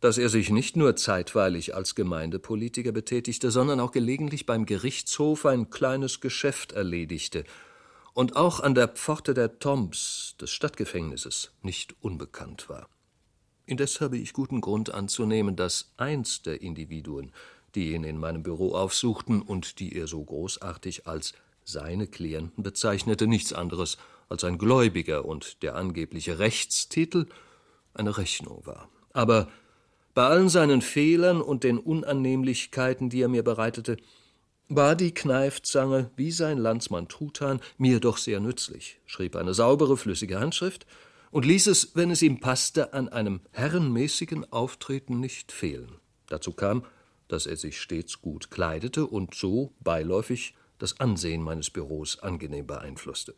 dass 0.00 0.18
er 0.18 0.28
sich 0.28 0.50
nicht 0.50 0.76
nur 0.76 0.96
zeitweilig 0.96 1.74
als 1.74 1.94
Gemeindepolitiker 1.94 2.92
betätigte, 2.92 3.50
sondern 3.50 3.80
auch 3.80 3.90
gelegentlich 3.90 4.46
beim 4.46 4.64
Gerichtshof 4.64 5.44
ein 5.46 5.70
kleines 5.70 6.20
Geschäft 6.20 6.72
erledigte 6.72 7.44
und 8.14 8.36
auch 8.36 8.60
an 8.60 8.74
der 8.74 8.88
Pforte 8.88 9.34
der 9.34 9.58
Tombs 9.58 10.36
des 10.40 10.50
Stadtgefängnisses 10.50 11.52
nicht 11.62 11.94
unbekannt 12.00 12.68
war. 12.68 12.88
Indes 13.66 14.00
habe 14.00 14.16
ich 14.16 14.32
guten 14.32 14.60
Grund 14.60 14.94
anzunehmen, 14.94 15.54
dass 15.54 15.92
eins 15.98 16.42
der 16.42 16.62
Individuen, 16.62 17.32
die 17.74 17.92
ihn 17.92 18.04
in 18.04 18.18
meinem 18.18 18.42
Büro 18.42 18.74
aufsuchten 18.74 19.42
und 19.42 19.78
die 19.78 19.94
er 19.94 20.06
so 20.06 20.24
großartig 20.24 21.06
als 21.06 21.34
seine 21.64 22.06
Klienten 22.06 22.62
bezeichnete, 22.62 23.26
nichts 23.26 23.52
anderes 23.52 23.98
als 24.28 24.42
ein 24.44 24.58
Gläubiger 24.58 25.24
und 25.24 25.62
der 25.62 25.74
angebliche 25.74 26.38
Rechtstitel 26.38 27.26
eine 27.94 28.16
Rechnung 28.16 28.64
war. 28.64 28.88
Aber 29.12 29.48
bei 30.18 30.26
allen 30.26 30.48
seinen 30.48 30.82
Fehlern 30.82 31.40
und 31.40 31.62
den 31.62 31.78
Unannehmlichkeiten, 31.78 33.08
die 33.08 33.20
er 33.22 33.28
mir 33.28 33.44
bereitete, 33.44 33.98
war 34.68 34.96
die 34.96 35.14
Kneifzange, 35.14 36.10
wie 36.16 36.32
sein 36.32 36.58
Landsmann 36.58 37.06
Truthahn, 37.06 37.60
mir 37.76 38.00
doch 38.00 38.16
sehr 38.16 38.40
nützlich, 38.40 38.98
schrieb 39.06 39.36
eine 39.36 39.54
saubere, 39.54 39.96
flüssige 39.96 40.40
Handschrift 40.40 40.86
und 41.30 41.44
ließ 41.44 41.68
es, 41.68 41.94
wenn 41.94 42.10
es 42.10 42.22
ihm 42.22 42.40
passte, 42.40 42.94
an 42.94 43.08
einem 43.08 43.42
herrenmäßigen 43.52 44.52
Auftreten 44.52 45.20
nicht 45.20 45.52
fehlen. 45.52 46.00
Dazu 46.26 46.50
kam, 46.50 46.84
dass 47.28 47.46
er 47.46 47.56
sich 47.56 47.80
stets 47.80 48.20
gut 48.20 48.50
kleidete 48.50 49.06
und 49.06 49.36
so 49.36 49.72
beiläufig 49.78 50.56
das 50.80 50.98
Ansehen 50.98 51.44
meines 51.44 51.70
Büros 51.70 52.18
angenehm 52.18 52.66
beeinflusste. 52.66 53.36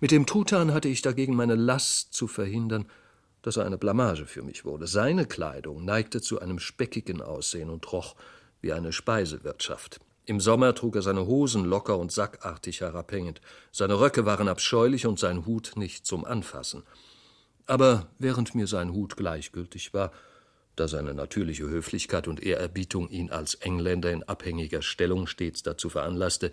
Mit 0.00 0.10
dem 0.10 0.26
Truthahn 0.26 0.74
hatte 0.74 0.88
ich 0.88 1.00
dagegen 1.00 1.34
meine 1.34 1.54
Last 1.54 2.12
zu 2.12 2.28
verhindern, 2.28 2.84
dass 3.46 3.56
er 3.56 3.64
eine 3.64 3.78
Blamage 3.78 4.26
für 4.26 4.42
mich 4.42 4.64
wurde. 4.64 4.88
Seine 4.88 5.24
Kleidung 5.24 5.84
neigte 5.84 6.20
zu 6.20 6.40
einem 6.40 6.58
speckigen 6.58 7.22
Aussehen 7.22 7.70
und 7.70 7.92
roch 7.92 8.16
wie 8.60 8.72
eine 8.72 8.92
Speisewirtschaft. 8.92 10.00
Im 10.24 10.40
Sommer 10.40 10.74
trug 10.74 10.96
er 10.96 11.02
seine 11.02 11.28
Hosen 11.28 11.64
locker 11.64 11.96
und 11.96 12.10
sackartig 12.10 12.80
herabhängend, 12.80 13.40
seine 13.70 14.00
Röcke 14.00 14.26
waren 14.26 14.48
abscheulich 14.48 15.06
und 15.06 15.20
sein 15.20 15.46
Hut 15.46 15.74
nicht 15.76 16.06
zum 16.06 16.24
Anfassen. 16.24 16.82
Aber 17.66 18.08
während 18.18 18.56
mir 18.56 18.66
sein 18.66 18.92
Hut 18.92 19.16
gleichgültig 19.16 19.94
war, 19.94 20.10
da 20.74 20.88
seine 20.88 21.14
natürliche 21.14 21.68
Höflichkeit 21.68 22.26
und 22.26 22.42
Ehrerbietung 22.42 23.08
ihn 23.10 23.30
als 23.30 23.54
Engländer 23.54 24.10
in 24.10 24.24
abhängiger 24.24 24.82
Stellung 24.82 25.28
stets 25.28 25.62
dazu 25.62 25.88
veranlasste, 25.88 26.50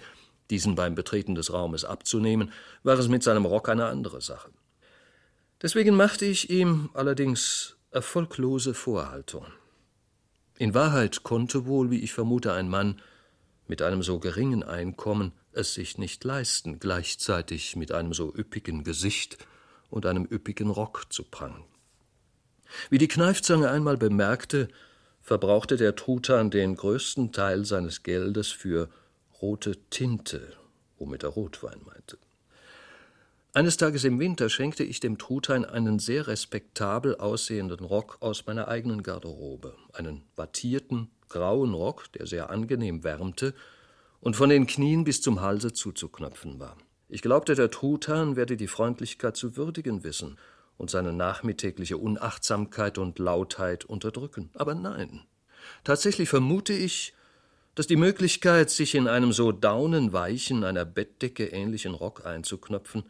diesen 0.52 0.76
beim 0.76 0.94
Betreten 0.94 1.34
des 1.34 1.52
Raumes 1.52 1.86
abzunehmen, 1.86 2.52
war 2.84 3.00
es 3.00 3.08
mit 3.08 3.24
seinem 3.24 3.48
Rock 3.48 3.70
eine 3.70 3.88
andere 3.88 4.22
Sache. 4.22 4.52
Deswegen 5.64 5.96
machte 5.96 6.26
ich 6.26 6.50
ihm 6.50 6.90
allerdings 6.94 7.78
erfolglose 7.90 8.74
Vorhaltungen. 8.74 9.54
In 10.58 10.74
Wahrheit 10.74 11.24
konnte 11.24 11.66
wohl, 11.66 11.90
wie 11.90 12.02
ich 12.02 12.14
vermute, 12.14 12.52
ein 12.52 12.68
Mann 12.68 13.02
mit 13.68 13.82
einem 13.82 14.04
so 14.04 14.20
geringen 14.20 14.62
Einkommen 14.62 15.32
es 15.54 15.74
sich 15.74 15.98
nicht 15.98 16.24
leisten, 16.26 16.80
gleichzeitig 16.80 17.76
mit 17.76 17.92
einem 17.94 18.14
so 18.14 18.34
üppigen 18.36 18.84
Gesicht 18.84 19.38
und 19.90 20.06
einem 20.06 20.28
üppigen 20.30 20.70
Rock 20.70 21.06
zu 21.14 21.24
prangen. 21.24 21.64
Wie 22.90 22.98
die 22.98 23.08
Kneifzange 23.08 23.70
einmal 23.70 23.98
bemerkte, 23.98 24.68
verbrauchte 25.22 25.78
der 25.78 25.96
Truthahn 25.96 26.52
den 26.52 26.76
größten 26.76 27.32
Teil 27.32 27.64
seines 27.66 28.04
Geldes 28.04 28.50
für 28.50 28.90
rote 29.42 29.78
Tinte, 29.90 30.58
womit 30.98 31.24
er 31.24 31.30
Rotwein 31.30 31.80
meinte. 31.86 32.18
Eines 33.56 33.78
Tages 33.78 34.04
im 34.04 34.20
Winter 34.20 34.50
schenkte 34.50 34.84
ich 34.84 35.00
dem 35.00 35.20
Truthahn 35.20 35.64
einen 35.64 36.00
sehr 36.00 36.26
respektabel 36.26 37.18
aussehenden 37.18 37.86
Rock 37.86 38.18
aus 38.20 38.48
meiner 38.48 38.68
eigenen 38.68 39.04
Garderobe, 39.04 39.76
einen 39.94 40.24
wattierten, 40.36 41.12
grauen 41.30 41.76
Rock, 41.76 42.12
der 42.14 42.26
sehr 42.26 42.50
angenehm 42.50 43.04
wärmte 43.04 43.54
und 44.22 44.36
von 44.36 44.50
den 44.50 44.66
Knien 44.66 45.04
bis 45.04 45.22
zum 45.22 45.42
Halse 45.42 45.72
zuzuknöpfen 45.72 46.60
war. 46.60 46.78
Ich 47.10 47.22
glaubte, 47.22 47.54
der 47.54 47.70
Truthahn 47.70 48.36
werde 48.36 48.58
die 48.58 48.68
Freundlichkeit 48.68 49.38
zu 49.38 49.56
würdigen 49.56 50.04
wissen 50.04 50.40
und 50.78 50.90
seine 50.90 51.14
nachmittägliche 51.14 51.98
Unachtsamkeit 51.98 52.98
und 52.98 53.20
Lautheit 53.20 53.86
unterdrücken. 53.86 54.50
Aber 54.56 54.74
nein. 54.74 55.22
Tatsächlich 55.84 56.28
vermute 56.28 56.74
ich, 56.74 57.14
dass 57.76 57.86
die 57.86 57.98
Möglichkeit, 57.98 58.72
sich 58.72 58.96
in 58.96 59.08
einem 59.08 59.32
so 59.32 59.52
daunenweichen, 59.52 60.64
einer 60.64 60.86
Bettdecke 60.86 61.46
ähnlichen 61.46 61.94
Rock 61.94 62.26
einzuknöpfen, 62.26 63.04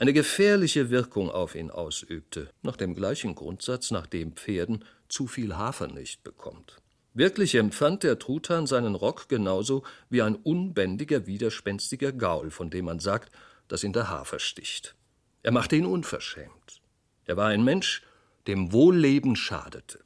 eine 0.00 0.14
gefährliche 0.14 0.88
Wirkung 0.88 1.30
auf 1.30 1.54
ihn 1.54 1.70
ausübte, 1.70 2.48
nach 2.62 2.76
dem 2.76 2.94
gleichen 2.94 3.34
Grundsatz, 3.34 3.90
nach 3.90 4.06
dem 4.06 4.32
Pferden 4.32 4.82
zu 5.10 5.26
viel 5.26 5.58
Hafer 5.58 5.88
nicht 5.88 6.24
bekommt. 6.24 6.78
Wirklich 7.12 7.54
empfand 7.54 8.02
der 8.02 8.18
Truthahn 8.18 8.66
seinen 8.66 8.94
Rock 8.94 9.28
genauso 9.28 9.82
wie 10.08 10.22
ein 10.22 10.36
unbändiger, 10.36 11.26
widerspenstiger 11.26 12.12
Gaul, 12.12 12.50
von 12.50 12.70
dem 12.70 12.86
man 12.86 12.98
sagt, 12.98 13.30
dass 13.68 13.84
ihn 13.84 13.92
der 13.92 14.08
Hafer 14.08 14.38
sticht. 14.38 14.94
Er 15.42 15.52
machte 15.52 15.76
ihn 15.76 15.84
unverschämt. 15.84 16.80
Er 17.26 17.36
war 17.36 17.48
ein 17.48 17.62
Mensch, 17.62 18.02
dem 18.46 18.72
Wohlleben 18.72 19.36
schadete. 19.36 20.00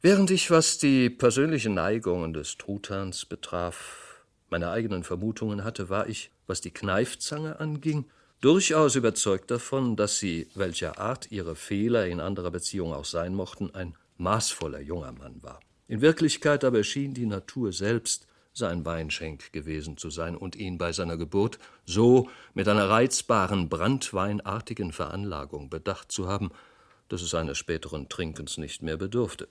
Während 0.00 0.30
ich, 0.30 0.52
was 0.52 0.78
die 0.78 1.10
persönlichen 1.10 1.74
Neigungen 1.74 2.34
des 2.34 2.56
Truthahns 2.56 3.24
betraf, 3.24 4.22
meine 4.48 4.70
eigenen 4.70 5.02
Vermutungen 5.02 5.64
hatte, 5.64 5.88
war 5.88 6.06
ich 6.06 6.30
was 6.52 6.60
die 6.60 6.70
Kneifzange 6.70 7.60
anging, 7.60 8.04
durchaus 8.42 8.94
überzeugt 8.94 9.50
davon, 9.50 9.96
dass 9.96 10.18
sie, 10.18 10.50
welcher 10.54 10.98
Art 10.98 11.32
ihre 11.32 11.56
Fehler 11.56 12.06
in 12.06 12.20
anderer 12.20 12.50
Beziehung 12.50 12.92
auch 12.92 13.06
sein 13.06 13.34
mochten, 13.34 13.74
ein 13.74 13.94
maßvoller 14.18 14.80
junger 14.80 15.12
Mann 15.12 15.42
war. 15.42 15.60
In 15.88 16.02
Wirklichkeit 16.02 16.62
aber 16.62 16.84
schien 16.84 17.14
die 17.14 17.24
Natur 17.24 17.72
selbst 17.72 18.26
sein 18.52 18.84
Weinschenk 18.84 19.50
gewesen 19.54 19.96
zu 19.96 20.10
sein 20.10 20.36
und 20.36 20.54
ihn 20.54 20.76
bei 20.76 20.92
seiner 20.92 21.16
Geburt 21.16 21.58
so 21.86 22.28
mit 22.52 22.68
einer 22.68 22.90
reizbaren, 22.90 23.70
brandweinartigen 23.70 24.92
Veranlagung 24.92 25.70
bedacht 25.70 26.12
zu 26.12 26.28
haben, 26.28 26.50
dass 27.08 27.22
es 27.22 27.34
eines 27.34 27.56
späteren 27.56 28.10
Trinkens 28.10 28.58
nicht 28.58 28.82
mehr 28.82 28.98
bedurfte. 28.98 29.48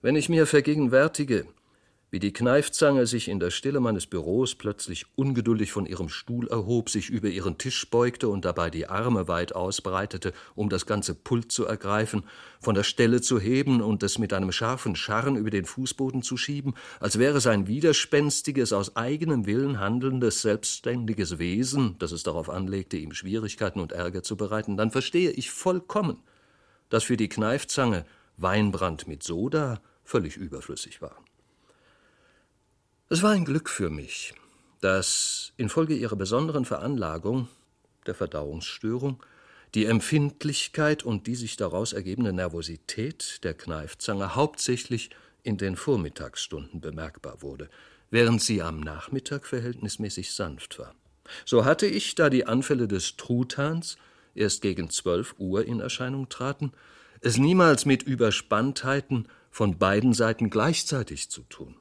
Wenn 0.00 0.16
ich 0.16 0.28
mir 0.28 0.48
vergegenwärtige, 0.48 1.46
wie 2.12 2.18
die 2.18 2.34
Kneifzange 2.34 3.06
sich 3.06 3.28
in 3.28 3.40
der 3.40 3.50
Stille 3.50 3.80
meines 3.80 4.06
Büros 4.06 4.54
plötzlich 4.54 5.06
ungeduldig 5.16 5.72
von 5.72 5.86
ihrem 5.86 6.10
Stuhl 6.10 6.46
erhob, 6.46 6.90
sich 6.90 7.08
über 7.08 7.28
ihren 7.28 7.56
Tisch 7.56 7.88
beugte 7.88 8.28
und 8.28 8.44
dabei 8.44 8.68
die 8.68 8.86
Arme 8.86 9.28
weit 9.28 9.54
ausbreitete, 9.54 10.34
um 10.54 10.68
das 10.68 10.84
ganze 10.84 11.14
Pult 11.14 11.50
zu 11.50 11.64
ergreifen, 11.64 12.24
von 12.60 12.74
der 12.74 12.82
Stelle 12.82 13.22
zu 13.22 13.40
heben 13.40 13.80
und 13.80 14.02
es 14.02 14.18
mit 14.18 14.34
einem 14.34 14.52
scharfen 14.52 14.94
Scharren 14.94 15.36
über 15.36 15.48
den 15.48 15.64
Fußboden 15.64 16.20
zu 16.20 16.36
schieben, 16.36 16.74
als 17.00 17.18
wäre 17.18 17.38
es 17.38 17.46
ein 17.46 17.66
widerspenstiges, 17.66 18.74
aus 18.74 18.94
eigenem 18.94 19.46
Willen 19.46 19.80
handelndes, 19.80 20.42
selbstständiges 20.42 21.38
Wesen, 21.38 21.96
das 21.98 22.12
es 22.12 22.22
darauf 22.22 22.50
anlegte, 22.50 22.98
ihm 22.98 23.14
Schwierigkeiten 23.14 23.80
und 23.80 23.92
Ärger 23.92 24.22
zu 24.22 24.36
bereiten, 24.36 24.76
dann 24.76 24.90
verstehe 24.90 25.30
ich 25.30 25.50
vollkommen, 25.50 26.18
dass 26.90 27.04
für 27.04 27.16
die 27.16 27.30
Kneifzange 27.30 28.04
Weinbrand 28.36 29.08
mit 29.08 29.22
Soda 29.22 29.80
völlig 30.04 30.36
überflüssig 30.36 31.00
war. 31.00 31.16
Es 33.12 33.22
war 33.22 33.32
ein 33.32 33.44
Glück 33.44 33.68
für 33.68 33.90
mich, 33.90 34.32
dass 34.80 35.52
infolge 35.58 35.94
ihrer 35.94 36.16
besonderen 36.16 36.64
Veranlagung, 36.64 37.46
der 38.06 38.14
Verdauungsstörung, 38.14 39.22
die 39.74 39.84
Empfindlichkeit 39.84 41.02
und 41.02 41.26
die 41.26 41.34
sich 41.34 41.58
daraus 41.58 41.92
ergebende 41.92 42.32
Nervosität 42.32 43.44
der 43.44 43.52
Kneifzange 43.52 44.34
hauptsächlich 44.34 45.10
in 45.42 45.58
den 45.58 45.76
Vormittagsstunden 45.76 46.80
bemerkbar 46.80 47.42
wurde, 47.42 47.68
während 48.10 48.40
sie 48.40 48.62
am 48.62 48.80
Nachmittag 48.80 49.44
verhältnismäßig 49.44 50.32
sanft 50.32 50.78
war. 50.78 50.94
So 51.44 51.66
hatte 51.66 51.84
ich, 51.84 52.14
da 52.14 52.30
die 52.30 52.46
Anfälle 52.46 52.88
des 52.88 53.18
Truthahns 53.18 53.98
erst 54.34 54.62
gegen 54.62 54.88
zwölf 54.88 55.34
Uhr 55.36 55.66
in 55.66 55.80
Erscheinung 55.80 56.30
traten, 56.30 56.72
es 57.20 57.36
niemals 57.36 57.84
mit 57.84 58.04
Überspanntheiten 58.04 59.28
von 59.50 59.76
beiden 59.76 60.14
Seiten 60.14 60.48
gleichzeitig 60.48 61.28
zu 61.28 61.42
tun. 61.42 61.76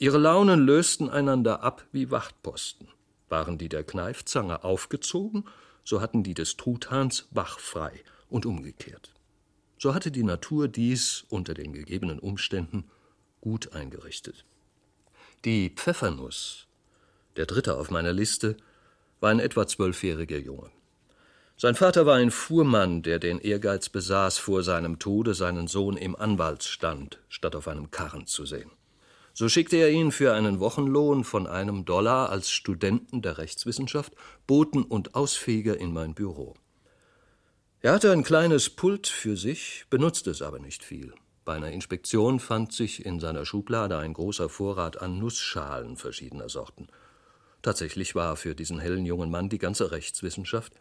Ihre 0.00 0.18
Launen 0.18 0.64
lösten 0.64 1.10
einander 1.10 1.64
ab 1.64 1.84
wie 1.90 2.12
Wachtposten. 2.12 2.86
Waren 3.28 3.58
die 3.58 3.68
der 3.68 3.82
Kneifzange 3.82 4.62
aufgezogen, 4.62 5.44
so 5.82 6.00
hatten 6.00 6.22
die 6.22 6.34
des 6.34 6.56
Truthahns 6.56 7.26
wachfrei 7.32 8.04
und 8.28 8.46
umgekehrt. 8.46 9.12
So 9.76 9.94
hatte 9.94 10.12
die 10.12 10.22
Natur 10.22 10.68
dies 10.68 11.24
unter 11.30 11.52
den 11.52 11.72
gegebenen 11.72 12.20
Umständen 12.20 12.84
gut 13.40 13.72
eingerichtet. 13.72 14.44
Die 15.44 15.70
Pfeffernuss, 15.70 16.68
der 17.36 17.46
dritte 17.46 17.76
auf 17.76 17.90
meiner 17.90 18.12
Liste, 18.12 18.56
war 19.18 19.30
ein 19.30 19.40
etwa 19.40 19.66
zwölfjähriger 19.66 20.38
Junge. 20.38 20.70
Sein 21.56 21.74
Vater 21.74 22.06
war 22.06 22.16
ein 22.16 22.30
Fuhrmann, 22.30 23.02
der 23.02 23.18
den 23.18 23.40
Ehrgeiz 23.40 23.88
besaß, 23.88 24.38
vor 24.38 24.62
seinem 24.62 25.00
Tode 25.00 25.34
seinen 25.34 25.66
Sohn 25.66 25.96
im 25.96 26.14
Anwaltsstand 26.14 27.18
statt 27.28 27.56
auf 27.56 27.66
einem 27.66 27.90
Karren 27.90 28.26
zu 28.26 28.46
sehen. 28.46 28.70
So 29.38 29.48
schickte 29.48 29.76
er 29.76 29.90
ihn 29.90 30.10
für 30.10 30.34
einen 30.34 30.58
Wochenlohn 30.58 31.22
von 31.22 31.46
einem 31.46 31.84
Dollar 31.84 32.30
als 32.30 32.50
Studenten 32.50 33.22
der 33.22 33.38
Rechtswissenschaft, 33.38 34.12
Boten 34.48 34.82
und 34.82 35.14
Ausfeger 35.14 35.78
in 35.78 35.92
mein 35.92 36.12
Büro. 36.12 36.54
Er 37.80 37.92
hatte 37.92 38.10
ein 38.10 38.24
kleines 38.24 38.68
Pult 38.68 39.06
für 39.06 39.36
sich, 39.36 39.84
benutzte 39.90 40.32
es 40.32 40.42
aber 40.42 40.58
nicht 40.58 40.82
viel. 40.82 41.14
Bei 41.44 41.54
einer 41.54 41.70
Inspektion 41.70 42.40
fand 42.40 42.72
sich 42.72 43.06
in 43.06 43.20
seiner 43.20 43.46
Schublade 43.46 43.96
ein 43.96 44.12
großer 44.12 44.48
Vorrat 44.48 45.00
an 45.00 45.20
Nussschalen 45.20 45.96
verschiedener 45.96 46.48
Sorten. 46.48 46.88
Tatsächlich 47.62 48.16
war 48.16 48.34
für 48.34 48.56
diesen 48.56 48.80
hellen 48.80 49.06
jungen 49.06 49.30
Mann 49.30 49.48
die 49.48 49.58
ganze 49.58 49.92
Rechtswissenschaft 49.92 50.72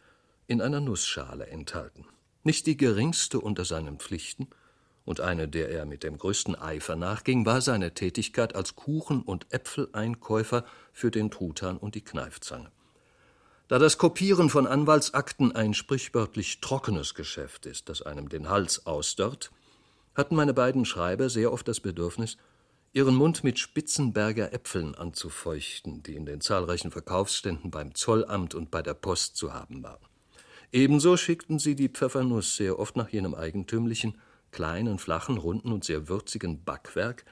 in 0.48 0.64
einer 0.64 0.82
Nussschale 0.82 1.46
enthalten. 1.46 2.08
Nicht 2.42 2.66
die 2.66 2.76
geringste 2.76 3.40
unter 3.40 3.66
seinen 3.66 4.00
Pflichten 4.00 4.48
und 5.08 5.22
eine, 5.22 5.48
der 5.48 5.70
er 5.70 5.86
mit 5.86 6.04
dem 6.04 6.18
größten 6.18 6.56
Eifer 6.56 6.98
nachging, 6.98 7.46
war 7.46 7.62
seine 7.62 7.94
Tätigkeit 7.94 8.56
als 8.56 8.76
Kuchen- 8.76 9.22
und 9.22 9.48
Äpfeleinkäufer 9.52 10.66
für 10.92 11.12
den 11.12 11.32
Truthahn 11.32 11.78
und 11.78 11.96
die 11.96 12.04
Kneifzange. 12.04 12.74
Da 13.70 13.80
das 13.80 13.98
Kopieren 13.98 14.50
von 14.50 14.68
Anwaltsakten 14.68 15.56
ein 15.56 15.74
sprichwörtlich 15.74 16.60
trockenes 16.60 17.16
Geschäft 17.16 17.66
ist, 17.66 17.88
das 17.88 18.02
einem 18.02 18.28
den 18.28 18.50
Hals 18.50 18.86
ausdörrt, 18.86 19.50
hatten 20.14 20.36
meine 20.36 20.54
beiden 20.54 20.84
Schreiber 20.84 21.30
sehr 21.30 21.54
oft 21.54 21.70
das 21.70 21.80
Bedürfnis, 21.80 22.36
ihren 22.92 23.16
Mund 23.16 23.46
mit 23.46 23.60
Spitzenberger 23.60 24.52
Äpfeln 24.52 24.94
anzufeuchten, 24.94 26.04
die 26.04 26.16
in 26.16 26.26
den 26.26 26.42
zahlreichen 26.42 26.92
Verkaufsständen 26.92 27.72
beim 27.72 27.96
Zollamt 27.96 28.56
und 28.56 28.72
bei 28.72 28.82
der 28.82 28.94
Post 28.94 29.38
zu 29.38 29.54
haben 29.54 29.84
waren. 29.84 30.06
Ebenso 30.74 31.16
schickten 31.16 31.60
sie 31.60 31.76
die 31.76 31.88
Pfeffernuss 31.88 32.58
sehr 32.58 32.78
oft 32.78 32.98
nach 32.98 33.08
jenem 33.08 33.36
eigentümlichen, 33.36 34.20
kleinen, 34.58 34.98
flachen, 34.98 35.38
runden 35.38 35.72
und 35.72 35.84
sehr 35.84 36.10
würzigen 36.10 36.64
Backwerk, 36.64 37.26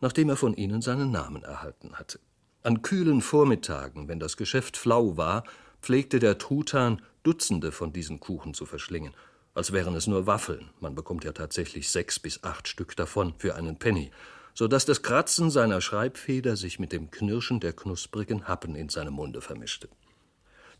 nachdem 0.00 0.28
er 0.28 0.36
von 0.36 0.54
ihnen 0.54 0.82
seinen 0.82 1.12
Namen 1.12 1.44
erhalten 1.44 1.92
hatte. 1.92 2.18
An 2.64 2.82
kühlen 2.82 3.20
Vormittagen, 3.20 4.08
wenn 4.08 4.18
das 4.18 4.36
Geschäft 4.36 4.76
flau 4.76 5.16
war, 5.16 5.44
pflegte 5.82 6.18
der 6.18 6.36
Truthahn 6.36 7.00
Dutzende 7.22 7.70
von 7.70 7.92
diesen 7.92 8.18
Kuchen 8.18 8.54
zu 8.54 8.66
verschlingen, 8.66 9.14
als 9.54 9.70
wären 9.70 9.94
es 9.94 10.08
nur 10.08 10.26
Waffeln, 10.26 10.70
man 10.80 10.96
bekommt 10.96 11.22
ja 11.22 11.30
tatsächlich 11.30 11.90
sechs 11.90 12.18
bis 12.18 12.42
acht 12.42 12.66
Stück 12.66 12.96
davon 12.96 13.34
für 13.38 13.54
einen 13.54 13.78
Penny, 13.78 14.10
so 14.52 14.66
dass 14.66 14.84
das 14.84 15.02
Kratzen 15.02 15.50
seiner 15.50 15.80
Schreibfeder 15.80 16.56
sich 16.56 16.80
mit 16.80 16.90
dem 16.90 17.12
Knirschen 17.12 17.60
der 17.60 17.72
knusprigen 17.72 18.48
Happen 18.48 18.74
in 18.74 18.88
seinem 18.88 19.14
Munde 19.14 19.40
vermischte. 19.40 19.88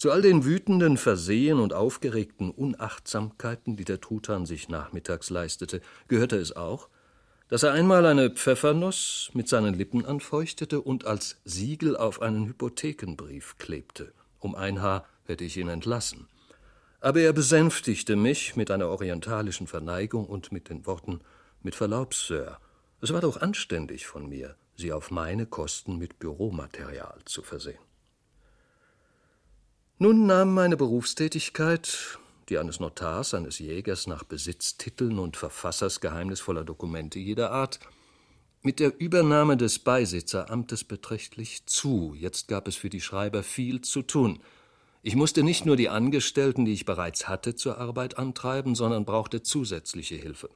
Zu 0.05 0.13
all 0.13 0.21
den 0.21 0.45
wütenden 0.45 0.99
Versehen 0.99 1.59
und 1.59 1.73
aufgeregten 1.73 2.51
Unachtsamkeiten, 2.51 3.75
die 3.79 3.87
der 3.87 4.03
Truthahn 4.03 4.45
sich 4.45 4.69
nachmittags 4.69 5.31
leistete, 5.31 5.81
gehörte 6.09 6.37
es 6.37 6.55
auch, 6.55 6.91
dass 7.49 7.63
er 7.63 7.73
einmal 7.73 8.05
eine 8.05 8.29
Pfeffernuss 8.29 9.31
mit 9.33 9.49
seinen 9.49 9.73
Lippen 9.73 10.05
anfeuchtete 10.05 10.83
und 10.83 11.07
als 11.07 11.41
Siegel 11.47 11.97
auf 11.97 12.21
einen 12.21 12.45
Hypothekenbrief 12.49 13.57
klebte. 13.57 14.13
Um 14.41 14.55
ein 14.55 14.83
Haar 14.83 15.07
hätte 15.25 15.45
ich 15.45 15.57
ihn 15.57 15.71
entlassen. 15.71 16.29
Aber 17.01 17.21
er 17.21 17.33
besänftigte 17.33 18.15
mich 18.15 18.57
mit 18.57 18.71
einer 18.71 18.89
orientalischen 18.89 19.67
Verneigung 19.67 20.27
und 20.27 20.53
mit 20.53 20.69
den 20.69 20.85
Worten 20.85 21.21
Mit 21.63 21.75
Verlaub, 21.75 22.13
Sir, 22.13 22.59
es 23.01 23.11
war 23.11 23.23
doch 23.23 23.39
anständig 23.39 24.07
von 24.07 24.29
mir, 24.29 24.55
Sie 24.77 24.93
auf 24.93 25.11
meine 25.11 25.47
Kosten 25.47 25.97
mit 25.97 26.19
Büromaterial 26.19 27.21
zu 27.25 27.43
versehen. 27.43 27.84
Nun 29.99 30.27
nahm 30.27 30.53
meine 30.53 30.77
Berufstätigkeit, 30.77 32.19
die 32.49 32.59
eines 32.59 32.81
Notars, 32.81 33.33
eines 33.33 33.61
Jägers 33.61 34.09
nach 34.09 34.25
Besitztiteln 34.25 35.21
und 35.21 35.37
Verfassers 35.37 36.01
geheimnisvoller 36.01 36.65
Dokumente 36.65 37.21
jeder 37.21 37.53
Art, 37.53 37.79
mit 38.63 38.81
der 38.81 38.99
Übernahme 38.99 39.57
des 39.57 39.79
Beisitzeramtes 39.79 40.83
beträchtlich 40.83 41.67
zu. 41.67 42.13
Jetzt 42.19 42.49
gab 42.49 42.67
es 42.67 42.75
für 42.75 42.91
die 42.91 43.01
Schreiber 43.01 43.45
viel 43.45 43.83
zu 43.83 44.03
tun. 44.03 44.41
Ich 45.05 45.15
musste 45.15 45.45
nicht 45.45 45.65
nur 45.65 45.77
die 45.77 45.91
Angestellten, 45.91 46.65
die 46.65 46.73
ich 46.73 46.87
bereits 46.87 47.29
hatte, 47.29 47.55
zur 47.55 47.79
Arbeit 47.79 48.19
antreiben, 48.19 48.75
sondern 48.75 49.05
brauchte 49.05 49.43
zusätzliche 49.43 50.17
Hilfe. 50.17 50.51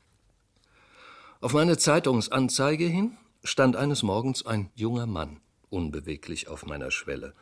Auf 1.40 1.52
meine 1.52 1.78
Zeitungsanzeige 1.78 2.86
hin 2.86 3.16
stand 3.44 3.76
eines 3.76 4.02
Morgens 4.02 4.44
ein 4.44 4.72
junger 4.74 5.06
Mann 5.06 5.40
unbeweglich 5.70 6.48
auf 6.48 6.66
meiner 6.66 6.90
Schwelle 6.90 7.34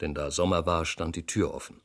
denn 0.00 0.14
da 0.14 0.30
Sommer 0.30 0.66
war, 0.66 0.84
stand 0.84 1.16
die 1.16 1.26
Tür 1.26 1.54
offen. 1.54 1.80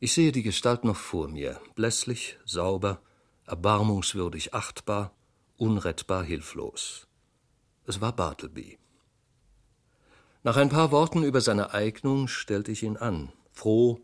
Ich 0.00 0.12
sehe 0.12 0.32
die 0.32 0.42
Gestalt 0.42 0.84
noch 0.84 0.96
vor 0.96 1.28
mir, 1.28 1.60
blässlich, 1.74 2.38
sauber, 2.44 3.00
erbarmungswürdig 3.46 4.54
achtbar, 4.54 5.12
unrettbar 5.56 6.22
hilflos. 6.22 7.08
Es 7.86 8.00
war 8.00 8.12
Bartleby. 8.12 8.78
Nach 10.44 10.56
ein 10.56 10.68
paar 10.68 10.92
Worten 10.92 11.24
über 11.24 11.40
seine 11.40 11.74
Eignung 11.74 12.28
stellte 12.28 12.70
ich 12.70 12.84
ihn 12.84 12.96
an, 12.96 13.32
froh, 13.50 14.00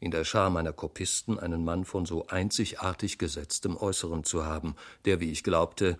in 0.00 0.10
der 0.10 0.24
Schar 0.24 0.50
meiner 0.50 0.72
Kopisten 0.72 1.38
einen 1.38 1.64
Mann 1.64 1.84
von 1.84 2.06
so 2.06 2.26
einzigartig 2.26 3.18
gesetztem 3.18 3.76
Äußeren 3.76 4.22
zu 4.22 4.44
haben, 4.44 4.76
der, 5.06 5.20
wie 5.20 5.32
ich 5.32 5.42
glaubte, 5.42 5.98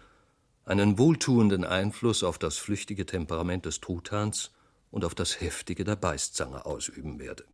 einen 0.64 0.98
wohltuenden 0.98 1.64
Einfluss 1.64 2.22
auf 2.22 2.38
das 2.38 2.58
flüchtige 2.58 3.06
Temperament 3.06 3.64
des 3.64 3.80
Truthahns 3.80 4.50
und 4.90 5.04
auf 5.04 5.14
das 5.14 5.40
Heftige 5.40 5.84
der 5.84 5.96
Beißzange 5.96 6.66
ausüben 6.66 7.18
werde. 7.18 7.44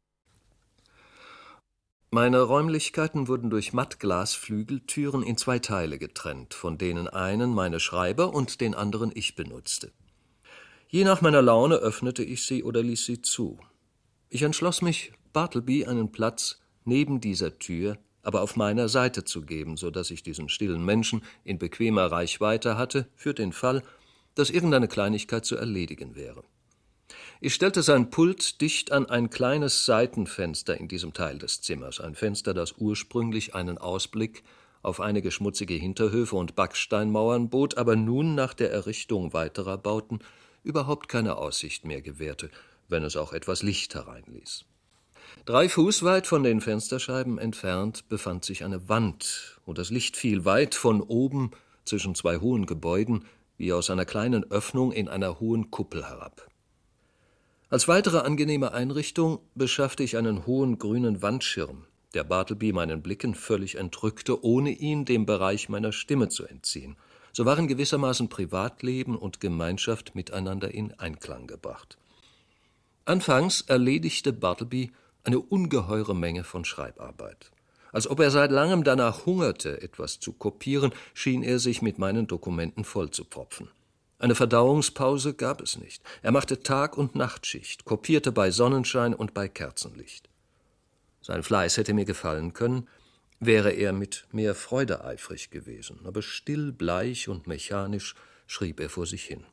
Meine 2.11 2.43
Räumlichkeiten 2.43 3.27
wurden 3.27 3.51
durch 3.51 3.73
Mattglasflügeltüren 3.73 5.25
in 5.25 5.37
zwei 5.37 5.59
Teile 5.59 5.99
getrennt, 5.99 6.55
von 6.55 6.79
denen 6.79 7.09
einen 7.09 7.53
meine 7.53 7.81
Schreiber 7.81 8.33
und 8.33 8.61
den 8.61 8.77
anderen 8.77 9.11
ich 9.15 9.35
benutzte. 9.35 9.91
Je 10.87 11.03
nach 11.03 11.23
meiner 11.23 11.43
Laune 11.43 11.75
öffnete 11.75 12.23
ich 12.23 12.47
sie 12.47 12.63
oder 12.63 12.85
ließ 12.85 13.05
sie 13.05 13.21
zu. 13.21 13.59
Ich 14.29 14.43
entschloss 14.43 14.81
mich, 14.81 15.13
Bartleby 15.33 15.87
einen 15.87 16.13
Platz 16.13 16.61
neben 16.85 17.21
dieser 17.21 17.59
Tür, 17.59 17.99
aber 18.23 18.43
auf 18.43 18.55
meiner 18.55 18.89
Seite 18.89 19.25
zu 19.25 19.43
geben, 19.43 19.77
so 19.77 19.91
dass 19.91 20.13
ich 20.13 20.23
diesen 20.23 20.49
stillen 20.49 20.85
Menschen 20.85 21.25
in 21.43 21.59
bequemer 21.59 22.13
Reichweite 22.13 22.79
hatte, 22.79 23.09
für 23.17 23.35
den 23.35 23.53
Fall, 23.53 23.83
dass 24.37 24.51
irgendeine 24.51 24.87
Kleinigkeit 24.87 25.45
zu 25.45 25.57
erledigen 25.57 26.15
wäre. 26.15 26.45
Ich 27.41 27.55
stellte 27.55 27.83
sein 27.83 28.11
Pult 28.11 28.61
dicht 28.61 28.93
an 28.93 29.07
ein 29.07 29.31
kleines 29.31 29.85
Seitenfenster 29.85 30.79
in 30.79 30.89
diesem 30.89 31.13
Teil 31.13 31.39
des 31.39 31.61
Zimmers, 31.61 32.01
ein 32.01 32.15
Fenster, 32.15 32.55
das 32.55 32.75
ursprünglich 32.79 33.55
einen 33.55 33.79
Ausblick 33.79 34.43
auf 34.83 35.01
einige 35.01 35.31
schmutzige 35.31 35.75
Hinterhöfe 35.75 36.37
und 36.37 36.55
Backsteinmauern 36.55 37.49
bot, 37.49 37.79
aber 37.79 37.97
nun 37.97 38.35
nach 38.35 38.55
der 38.55 38.71
Errichtung 38.71 39.33
weiterer 39.33 39.79
Bauten 39.79 40.21
überhaupt 40.63 41.09
keine 41.09 41.37
Aussicht 41.37 41.85
mehr 41.85 42.03
gewährte, 42.03 42.51
wenn 42.89 43.03
es 43.03 43.17
auch 43.17 43.33
etwas 43.33 43.63
Licht 43.63 43.95
hereinließ. 43.95 44.65
Drei 45.47 45.69
Fuß 45.69 46.03
weit 46.03 46.27
von 46.27 46.43
den 46.43 46.61
Fensterscheiben 46.61 47.39
entfernt 47.39 48.09
befand 48.09 48.45
sich 48.45 48.65
eine 48.65 48.89
Wand, 48.89 49.59
und 49.65 49.79
das 49.79 49.91
Licht 49.91 50.17
fiel 50.17 50.45
weit 50.45 50.75
von 50.75 51.01
oben 51.01 51.51
zwischen 51.85 52.15
zwei 52.15 52.39
hohen 52.39 52.67
Gebäuden 52.67 53.25
wie 53.57 53.73
aus 53.73 53.91
einer 53.91 54.05
kleinen 54.05 54.51
Öffnung 54.51 54.93
in 54.93 55.09
einer 55.09 55.41
hohen 55.41 55.71
Kuppel 55.71 56.07
herab. 56.07 56.47
Als 57.71 57.89
weitere 57.89 58.19
angenehme 58.19 58.73
Einrichtung 58.73 59.41
beschaffte 59.55 60.03
ich 60.03 60.17
einen 60.17 60.47
hohen 60.47 60.79
grünen 60.79 61.23
Wandschirm, 61.23 61.87
der 62.13 62.25
Bartleby 62.25 62.73
meinen 62.73 63.03
Blicken 63.03 63.35
völlig 63.35 63.77
entrückte, 63.77 64.45
ohne 64.45 64.71
ihn 64.71 65.05
dem 65.05 65.27
Bereich 65.27 65.69
meiner 65.69 65.93
Stimme 65.93 66.29
zu 66.29 66.45
entziehen. 66.45 66.97
So 67.33 67.47
waren 67.47 67.67
gewissermaßen 67.67 68.29
Privatleben 68.29 69.17
und 69.17 69.41
Gemeinschaft 69.41 70.15
miteinander 70.15 70.73
in 70.73 70.93
Einklang 71.01 71.47
gebracht. 71.47 71.99
Anfangs 73.07 73.63
erledigte 73.63 74.33
Bartleby 74.33 74.93
eine 75.25 75.41
ungeheure 75.41 76.15
Menge 76.15 76.45
von 76.45 76.65
Schreibarbeit. 76.65 77.51
Als 77.93 78.09
ob 78.09 78.21
er 78.21 78.31
seit 78.31 78.51
langem 78.51 78.85
danach 78.85 79.27
hungerte, 79.27 79.81
etwas 79.81 80.21
zu 80.21 80.33
kopieren, 80.33 80.93
schien 81.15 81.43
er 81.43 81.59
sich 81.59 81.81
mit 81.81 81.99
meinen 81.99 82.27
Dokumenten 82.27 82.85
vollzupfropfen. 82.85 83.69
Eine 84.19 84.35
Verdauungspause 84.35 85.35
gab 85.35 85.61
es 85.61 85.77
nicht. 85.77 86.03
Er 86.23 86.33
machte 86.33 86.63
Tag- 86.63 86.97
und 86.97 87.15
Nachtschicht, 87.15 87.85
kopierte 87.85 88.33
bei 88.33 88.51
Sonnenschein 88.51 89.15
und 89.15 89.35
bei 89.35 89.49
Kerzenlicht. 89.49 90.29
Sein 91.21 91.43
Fleiß 91.43 91.77
hätte 91.77 91.95
mir 91.95 92.05
gefallen 92.05 92.53
können, 92.53 92.89
wäre 93.41 93.73
er 93.73 93.93
mit 93.93 94.27
mehr 94.31 94.55
Freude 94.55 95.05
eifrig 95.05 95.51
gewesen, 95.51 96.01
aber 96.05 96.23
still, 96.23 96.73
bleich 96.73 97.29
und 97.29 97.47
mechanisch 97.47 98.15
schrieb 98.47 98.81
er 98.81 98.91
vor 98.91 99.07
sich 99.07 99.25
hin. 99.25 99.45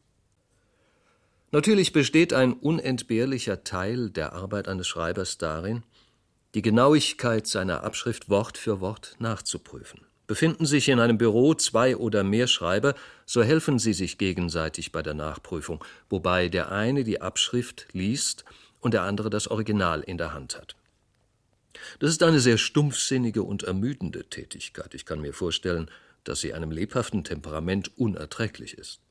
Natürlich 1.51 1.91
besteht 1.91 2.31
ein 2.31 2.53
unentbehrlicher 2.53 3.63
Teil 3.63 4.09
der 4.09 4.33
Arbeit 4.33 4.67
eines 4.67 4.87
Schreibers 4.87 5.37
darin, 5.37 5.83
die 6.53 6.61
Genauigkeit 6.61 7.47
seiner 7.47 7.83
Abschrift 7.83 8.29
Wort 8.29 8.57
für 8.57 8.79
Wort 8.79 9.15
nachzuprüfen. 9.19 10.01
Befinden 10.31 10.65
sich 10.65 10.87
in 10.87 11.01
einem 11.01 11.17
Büro 11.17 11.55
zwei 11.55 11.97
oder 11.97 12.23
mehr 12.23 12.47
Schreiber, 12.47 12.95
so 13.25 13.43
helfen 13.43 13.79
sie 13.79 13.91
sich 13.91 14.17
gegenseitig 14.17 14.93
bei 14.93 15.01
der 15.01 15.13
Nachprüfung, 15.13 15.83
wobei 16.09 16.47
der 16.47 16.71
eine 16.71 17.03
die 17.03 17.19
Abschrift 17.19 17.89
liest 17.91 18.45
und 18.79 18.93
der 18.93 19.01
andere 19.01 19.29
das 19.29 19.49
Original 19.49 19.99
in 19.99 20.17
der 20.17 20.33
Hand 20.33 20.55
hat. 20.55 20.77
Das 21.99 22.11
ist 22.11 22.23
eine 22.23 22.39
sehr 22.39 22.57
stumpfsinnige 22.57 23.43
und 23.43 23.63
ermüdende 23.63 24.23
Tätigkeit. 24.23 24.93
Ich 24.93 25.05
kann 25.05 25.19
mir 25.19 25.33
vorstellen, 25.33 25.91
dass 26.23 26.39
sie 26.39 26.53
einem 26.53 26.71
lebhaften 26.71 27.25
Temperament 27.25 27.91
unerträglich 27.97 28.77
ist. 28.77 29.01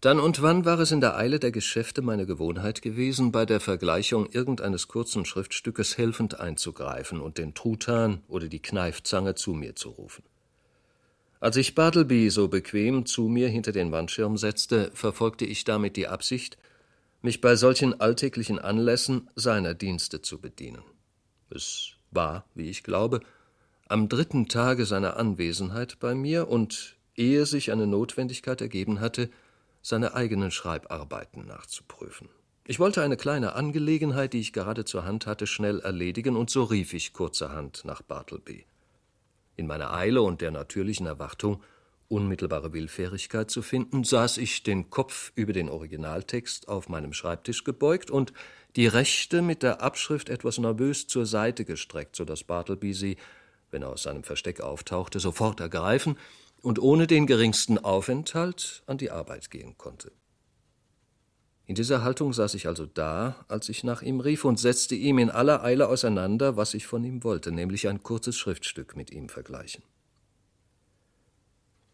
Dann 0.00 0.18
und 0.18 0.40
wann 0.40 0.64
war 0.64 0.78
es 0.78 0.92
in 0.92 1.02
der 1.02 1.16
Eile 1.16 1.38
der 1.38 1.52
Geschäfte 1.52 2.00
meine 2.00 2.24
Gewohnheit 2.24 2.80
gewesen, 2.80 3.32
bei 3.32 3.44
der 3.44 3.60
Vergleichung 3.60 4.26
irgendeines 4.30 4.88
kurzen 4.88 5.26
Schriftstückes 5.26 5.98
helfend 5.98 6.40
einzugreifen 6.40 7.20
und 7.20 7.36
den 7.36 7.52
Truthahn 7.52 8.22
oder 8.26 8.48
die 8.48 8.62
Kneifzange 8.62 9.34
zu 9.34 9.52
mir 9.52 9.76
zu 9.76 9.90
rufen. 9.90 10.24
Als 11.38 11.56
ich 11.56 11.74
Bartleby 11.74 12.30
so 12.30 12.48
bequem 12.48 13.04
zu 13.04 13.28
mir 13.28 13.48
hinter 13.48 13.72
den 13.72 13.92
Wandschirm 13.92 14.38
setzte, 14.38 14.90
verfolgte 14.94 15.44
ich 15.44 15.64
damit 15.64 15.96
die 15.96 16.08
Absicht, 16.08 16.56
mich 17.20 17.42
bei 17.42 17.54
solchen 17.54 18.00
alltäglichen 18.00 18.58
Anlässen 18.58 19.28
seiner 19.36 19.74
Dienste 19.74 20.22
zu 20.22 20.40
bedienen. 20.40 20.82
Es 21.50 21.92
war, 22.10 22.46
wie 22.54 22.70
ich 22.70 22.82
glaube, 22.82 23.20
am 23.88 24.08
dritten 24.08 24.48
Tage 24.48 24.86
seiner 24.86 25.18
Anwesenheit 25.18 25.98
bei 26.00 26.14
mir 26.14 26.48
und 26.48 26.96
ehe 27.16 27.44
sich 27.44 27.70
eine 27.70 27.86
Notwendigkeit 27.86 28.62
ergeben 28.62 29.00
hatte, 29.00 29.28
seine 29.82 30.14
eigenen 30.14 30.50
Schreibarbeiten 30.50 31.46
nachzuprüfen. 31.46 32.28
Ich 32.66 32.78
wollte 32.78 33.02
eine 33.02 33.16
kleine 33.16 33.54
Angelegenheit, 33.54 34.32
die 34.32 34.40
ich 34.40 34.52
gerade 34.52 34.84
zur 34.84 35.04
Hand 35.04 35.26
hatte, 35.26 35.46
schnell 35.46 35.80
erledigen, 35.80 36.36
und 36.36 36.50
so 36.50 36.64
rief 36.64 36.92
ich 36.92 37.12
kurzerhand 37.12 37.84
nach 37.84 38.02
Bartleby. 38.02 38.64
In 39.56 39.66
meiner 39.66 39.92
Eile 39.92 40.22
und 40.22 40.40
der 40.40 40.50
natürlichen 40.50 41.06
Erwartung, 41.06 41.62
unmittelbare 42.08 42.72
Willfährigkeit 42.72 43.50
zu 43.50 43.62
finden, 43.62 44.04
saß 44.04 44.38
ich 44.38 44.62
den 44.62 44.90
Kopf 44.90 45.32
über 45.34 45.52
den 45.52 45.68
Originaltext 45.68 46.68
auf 46.68 46.88
meinem 46.88 47.12
Schreibtisch 47.12 47.64
gebeugt 47.64 48.10
und 48.10 48.32
die 48.76 48.86
rechte 48.86 49.42
mit 49.42 49.62
der 49.62 49.82
Abschrift 49.82 50.28
etwas 50.28 50.58
nervös 50.58 51.06
zur 51.06 51.26
Seite 51.26 51.64
gestreckt, 51.64 52.14
so 52.14 52.24
dass 52.24 52.44
Bartleby 52.44 52.92
sie, 52.94 53.16
wenn 53.70 53.82
er 53.82 53.90
aus 53.90 54.04
seinem 54.04 54.22
Versteck 54.22 54.60
auftauchte, 54.60 55.18
sofort 55.18 55.60
ergreifen 55.60 56.16
und 56.62 56.78
ohne 56.78 57.06
den 57.06 57.26
geringsten 57.26 57.78
Aufenthalt 57.78 58.82
an 58.86 58.98
die 58.98 59.10
Arbeit 59.10 59.50
gehen 59.50 59.76
konnte. 59.78 60.12
In 61.66 61.76
dieser 61.76 62.02
Haltung 62.02 62.32
saß 62.32 62.54
ich 62.54 62.66
also 62.66 62.84
da, 62.84 63.44
als 63.46 63.68
ich 63.68 63.84
nach 63.84 64.02
ihm 64.02 64.18
rief 64.18 64.44
und 64.44 64.58
setzte 64.58 64.96
ihm 64.96 65.18
in 65.18 65.30
aller 65.30 65.62
Eile 65.62 65.88
auseinander, 65.88 66.56
was 66.56 66.74
ich 66.74 66.86
von 66.86 67.04
ihm 67.04 67.22
wollte, 67.22 67.52
nämlich 67.52 67.86
ein 67.86 68.02
kurzes 68.02 68.36
Schriftstück 68.36 68.96
mit 68.96 69.12
ihm 69.12 69.28
vergleichen. 69.28 69.84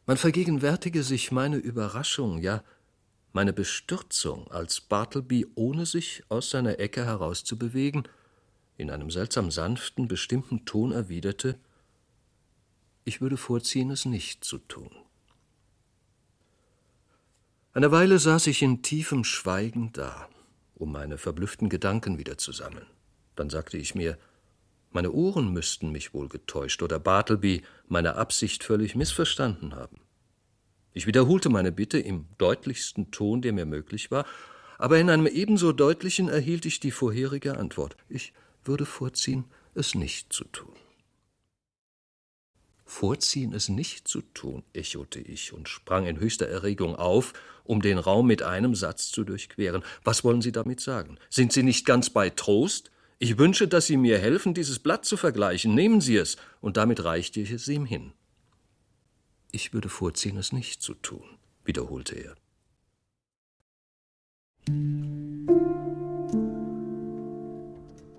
Man 0.07 0.17
vergegenwärtige 0.17 1.03
sich 1.03 1.31
meine 1.31 1.57
Überraschung, 1.57 2.39
ja 2.39 2.63
meine 3.37 3.53
Bestürzung, 3.53 4.51
als 4.51 4.81
Bartleby, 4.81 5.47
ohne 5.57 5.85
sich 5.85 6.23
aus 6.31 6.49
seiner 6.49 6.79
Ecke 6.79 7.05
herauszubewegen, 7.05 8.09
in 8.79 8.91
einem 8.91 9.11
seltsam 9.11 9.51
sanften, 9.51 10.09
bestimmten 10.09 10.65
Ton 10.65 10.91
erwiderte 10.91 11.59
ich 13.07 13.21
würde 13.21 13.37
vorziehen, 13.37 13.91
es 13.91 14.05
nicht 14.05 14.45
zu 14.45 14.59
tun. 14.59 14.91
Eine 17.73 17.93
Weile 17.93 18.19
saß 18.19 18.49
ich 18.49 18.63
in 18.63 18.83
tiefem 18.83 19.23
Schweigen 19.23 19.93
da, 19.93 20.29
um 20.75 20.91
meine 20.91 21.17
verblüfften 21.17 21.69
Gedanken 21.69 22.19
wieder 22.19 22.37
zu 22.37 22.51
sammeln. 22.51 22.87
Dann 23.37 23.49
sagte 23.49 23.79
ich 23.79 23.95
mir, 23.95 24.19
meine 24.91 25.13
Ohren 25.13 25.53
müssten 25.53 25.93
mich 25.93 26.15
wohl 26.15 26.29
getäuscht 26.29 26.83
oder 26.83 26.99
Bartleby 26.99 27.63
meine 27.87 28.17
Absicht 28.17 28.65
völlig 28.65 28.97
missverstanden 28.97 29.77
haben. 29.77 30.01
Ich 30.93 31.07
wiederholte 31.07 31.49
meine 31.49 31.71
Bitte 31.71 31.99
im 31.99 32.27
deutlichsten 32.39 33.13
Ton, 33.13 33.41
der 33.41 33.53
mir 33.53 33.67
möglich 33.67 34.11
war, 34.11 34.27
aber 34.79 34.99
in 34.99 35.11
einem 35.11 35.27
ebenso 35.27 35.73
deutlichen 35.73 36.29
erhielt 36.29 36.67
ich 36.67 36.81
die 36.81 36.91
vorherige 36.91 37.57
Antwort. 37.57 37.97
Ich 38.09 38.33
würde 38.65 38.85
vorziehen, 38.85 39.45
es 39.75 39.95
nicht 39.95 40.33
zu 40.33 40.45
tun. 40.45 40.73
Vorziehen, 42.89 43.53
es 43.53 43.69
nicht 43.69 44.07
zu 44.07 44.23
tun, 44.23 44.63
echote 44.73 45.19
ich 45.19 45.53
und 45.53 45.69
sprang 45.69 46.07
in 46.07 46.21
höchster 46.21 46.49
Erregung 46.49 46.95
auf, 46.95 47.33
um 47.65 47.83
den 47.83 47.99
Raum 47.99 48.29
mit 48.29 48.43
einem 48.43 48.77
Satz 48.77 49.11
zu 49.11 49.25
durchqueren. 49.25 49.83
Was 50.05 50.23
wollen 50.23 50.41
Sie 50.41 50.53
damit 50.53 50.81
sagen? 50.81 51.19
Sind 51.29 51.53
Sie 51.53 51.65
nicht 51.65 51.85
ganz 51.85 52.11
bei 52.11 52.31
Trost? 52.31 52.93
Ich 53.19 53.39
wünsche, 53.39 53.67
dass 53.67 53.87
Sie 53.87 53.97
mir 53.97 54.19
helfen, 54.19 54.55
dieses 54.55 54.79
Blatt 54.79 55.05
zu 55.05 55.17
vergleichen. 55.17 55.75
Nehmen 55.75 56.01
Sie 56.01 56.17
es. 56.17 56.37
Und 56.61 56.77
damit 56.77 57.03
reichte 57.03 57.41
ich 57.41 57.51
es 57.51 57.67
ihm 57.67 57.87
hin. 57.87 58.13
Ich 59.51 59.73
würde 59.73 59.89
vorziehen, 59.89 60.37
es 60.37 60.53
nicht 60.53 60.81
zu 60.81 60.95
tun, 60.95 61.25
wiederholte 61.65 62.15
er. 62.15 62.37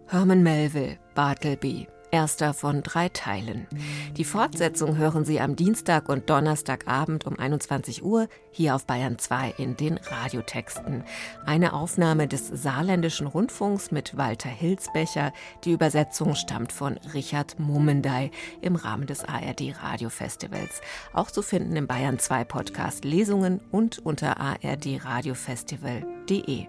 Herman 0.08 0.44
Melville, 0.44 1.00
Bartleby, 1.16 1.88
erster 2.12 2.54
von 2.54 2.84
drei 2.84 3.10
Teilen. 3.10 3.68
Die 4.16 4.24
Fortsetzung 4.24 4.98
hören 4.98 5.26
Sie 5.26 5.40
am 5.40 5.56
Dienstag 5.56 6.10
und 6.10 6.30
Donnerstagabend 6.30 7.26
um 7.26 7.38
21 7.38 8.04
Uhr 8.04 8.28
hier 8.52 8.76
auf 8.76 8.86
Bayern 8.86 9.20
2 9.20 9.56
in 9.58 9.78
den 9.78 9.98
Radiotexten. 9.98 11.04
Eine 11.46 11.74
Aufnahme 11.74 12.28
des 12.28 12.48
Saarländischen 12.48 13.28
Rundfunks 13.28 13.92
mit 13.92 14.18
Walter 14.18 14.50
Hilsbecher. 14.50 15.32
Die 15.64 15.72
Übersetzung 15.72 16.36
stammt 16.36 16.72
von 16.72 17.00
Richard 17.14 17.60
Mummendey 17.60 18.32
im 18.62 18.76
Rahmen 18.76 19.08
des 19.08 19.24
ARD 19.24 19.84
Radiofestivals. 19.84 20.82
Auch 21.14 21.32
zu 21.32 21.42
finden 21.42 21.76
im 21.76 21.88
Bayern 21.88 22.20
2 22.20 22.44
Podcast 22.46 23.04
Lesungen 23.06 23.60
und 23.72 24.00
unter 24.00 24.40
ardradiofestival.de. 24.40 26.68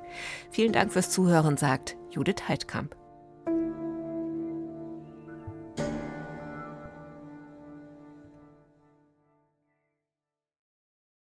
Vielen 0.51 0.73
Dank 0.73 0.93
fürs 0.93 1.11
Zuhören, 1.11 1.57
sagt 1.57 1.97
Judith 2.11 2.49
Heidkamp. 2.49 2.95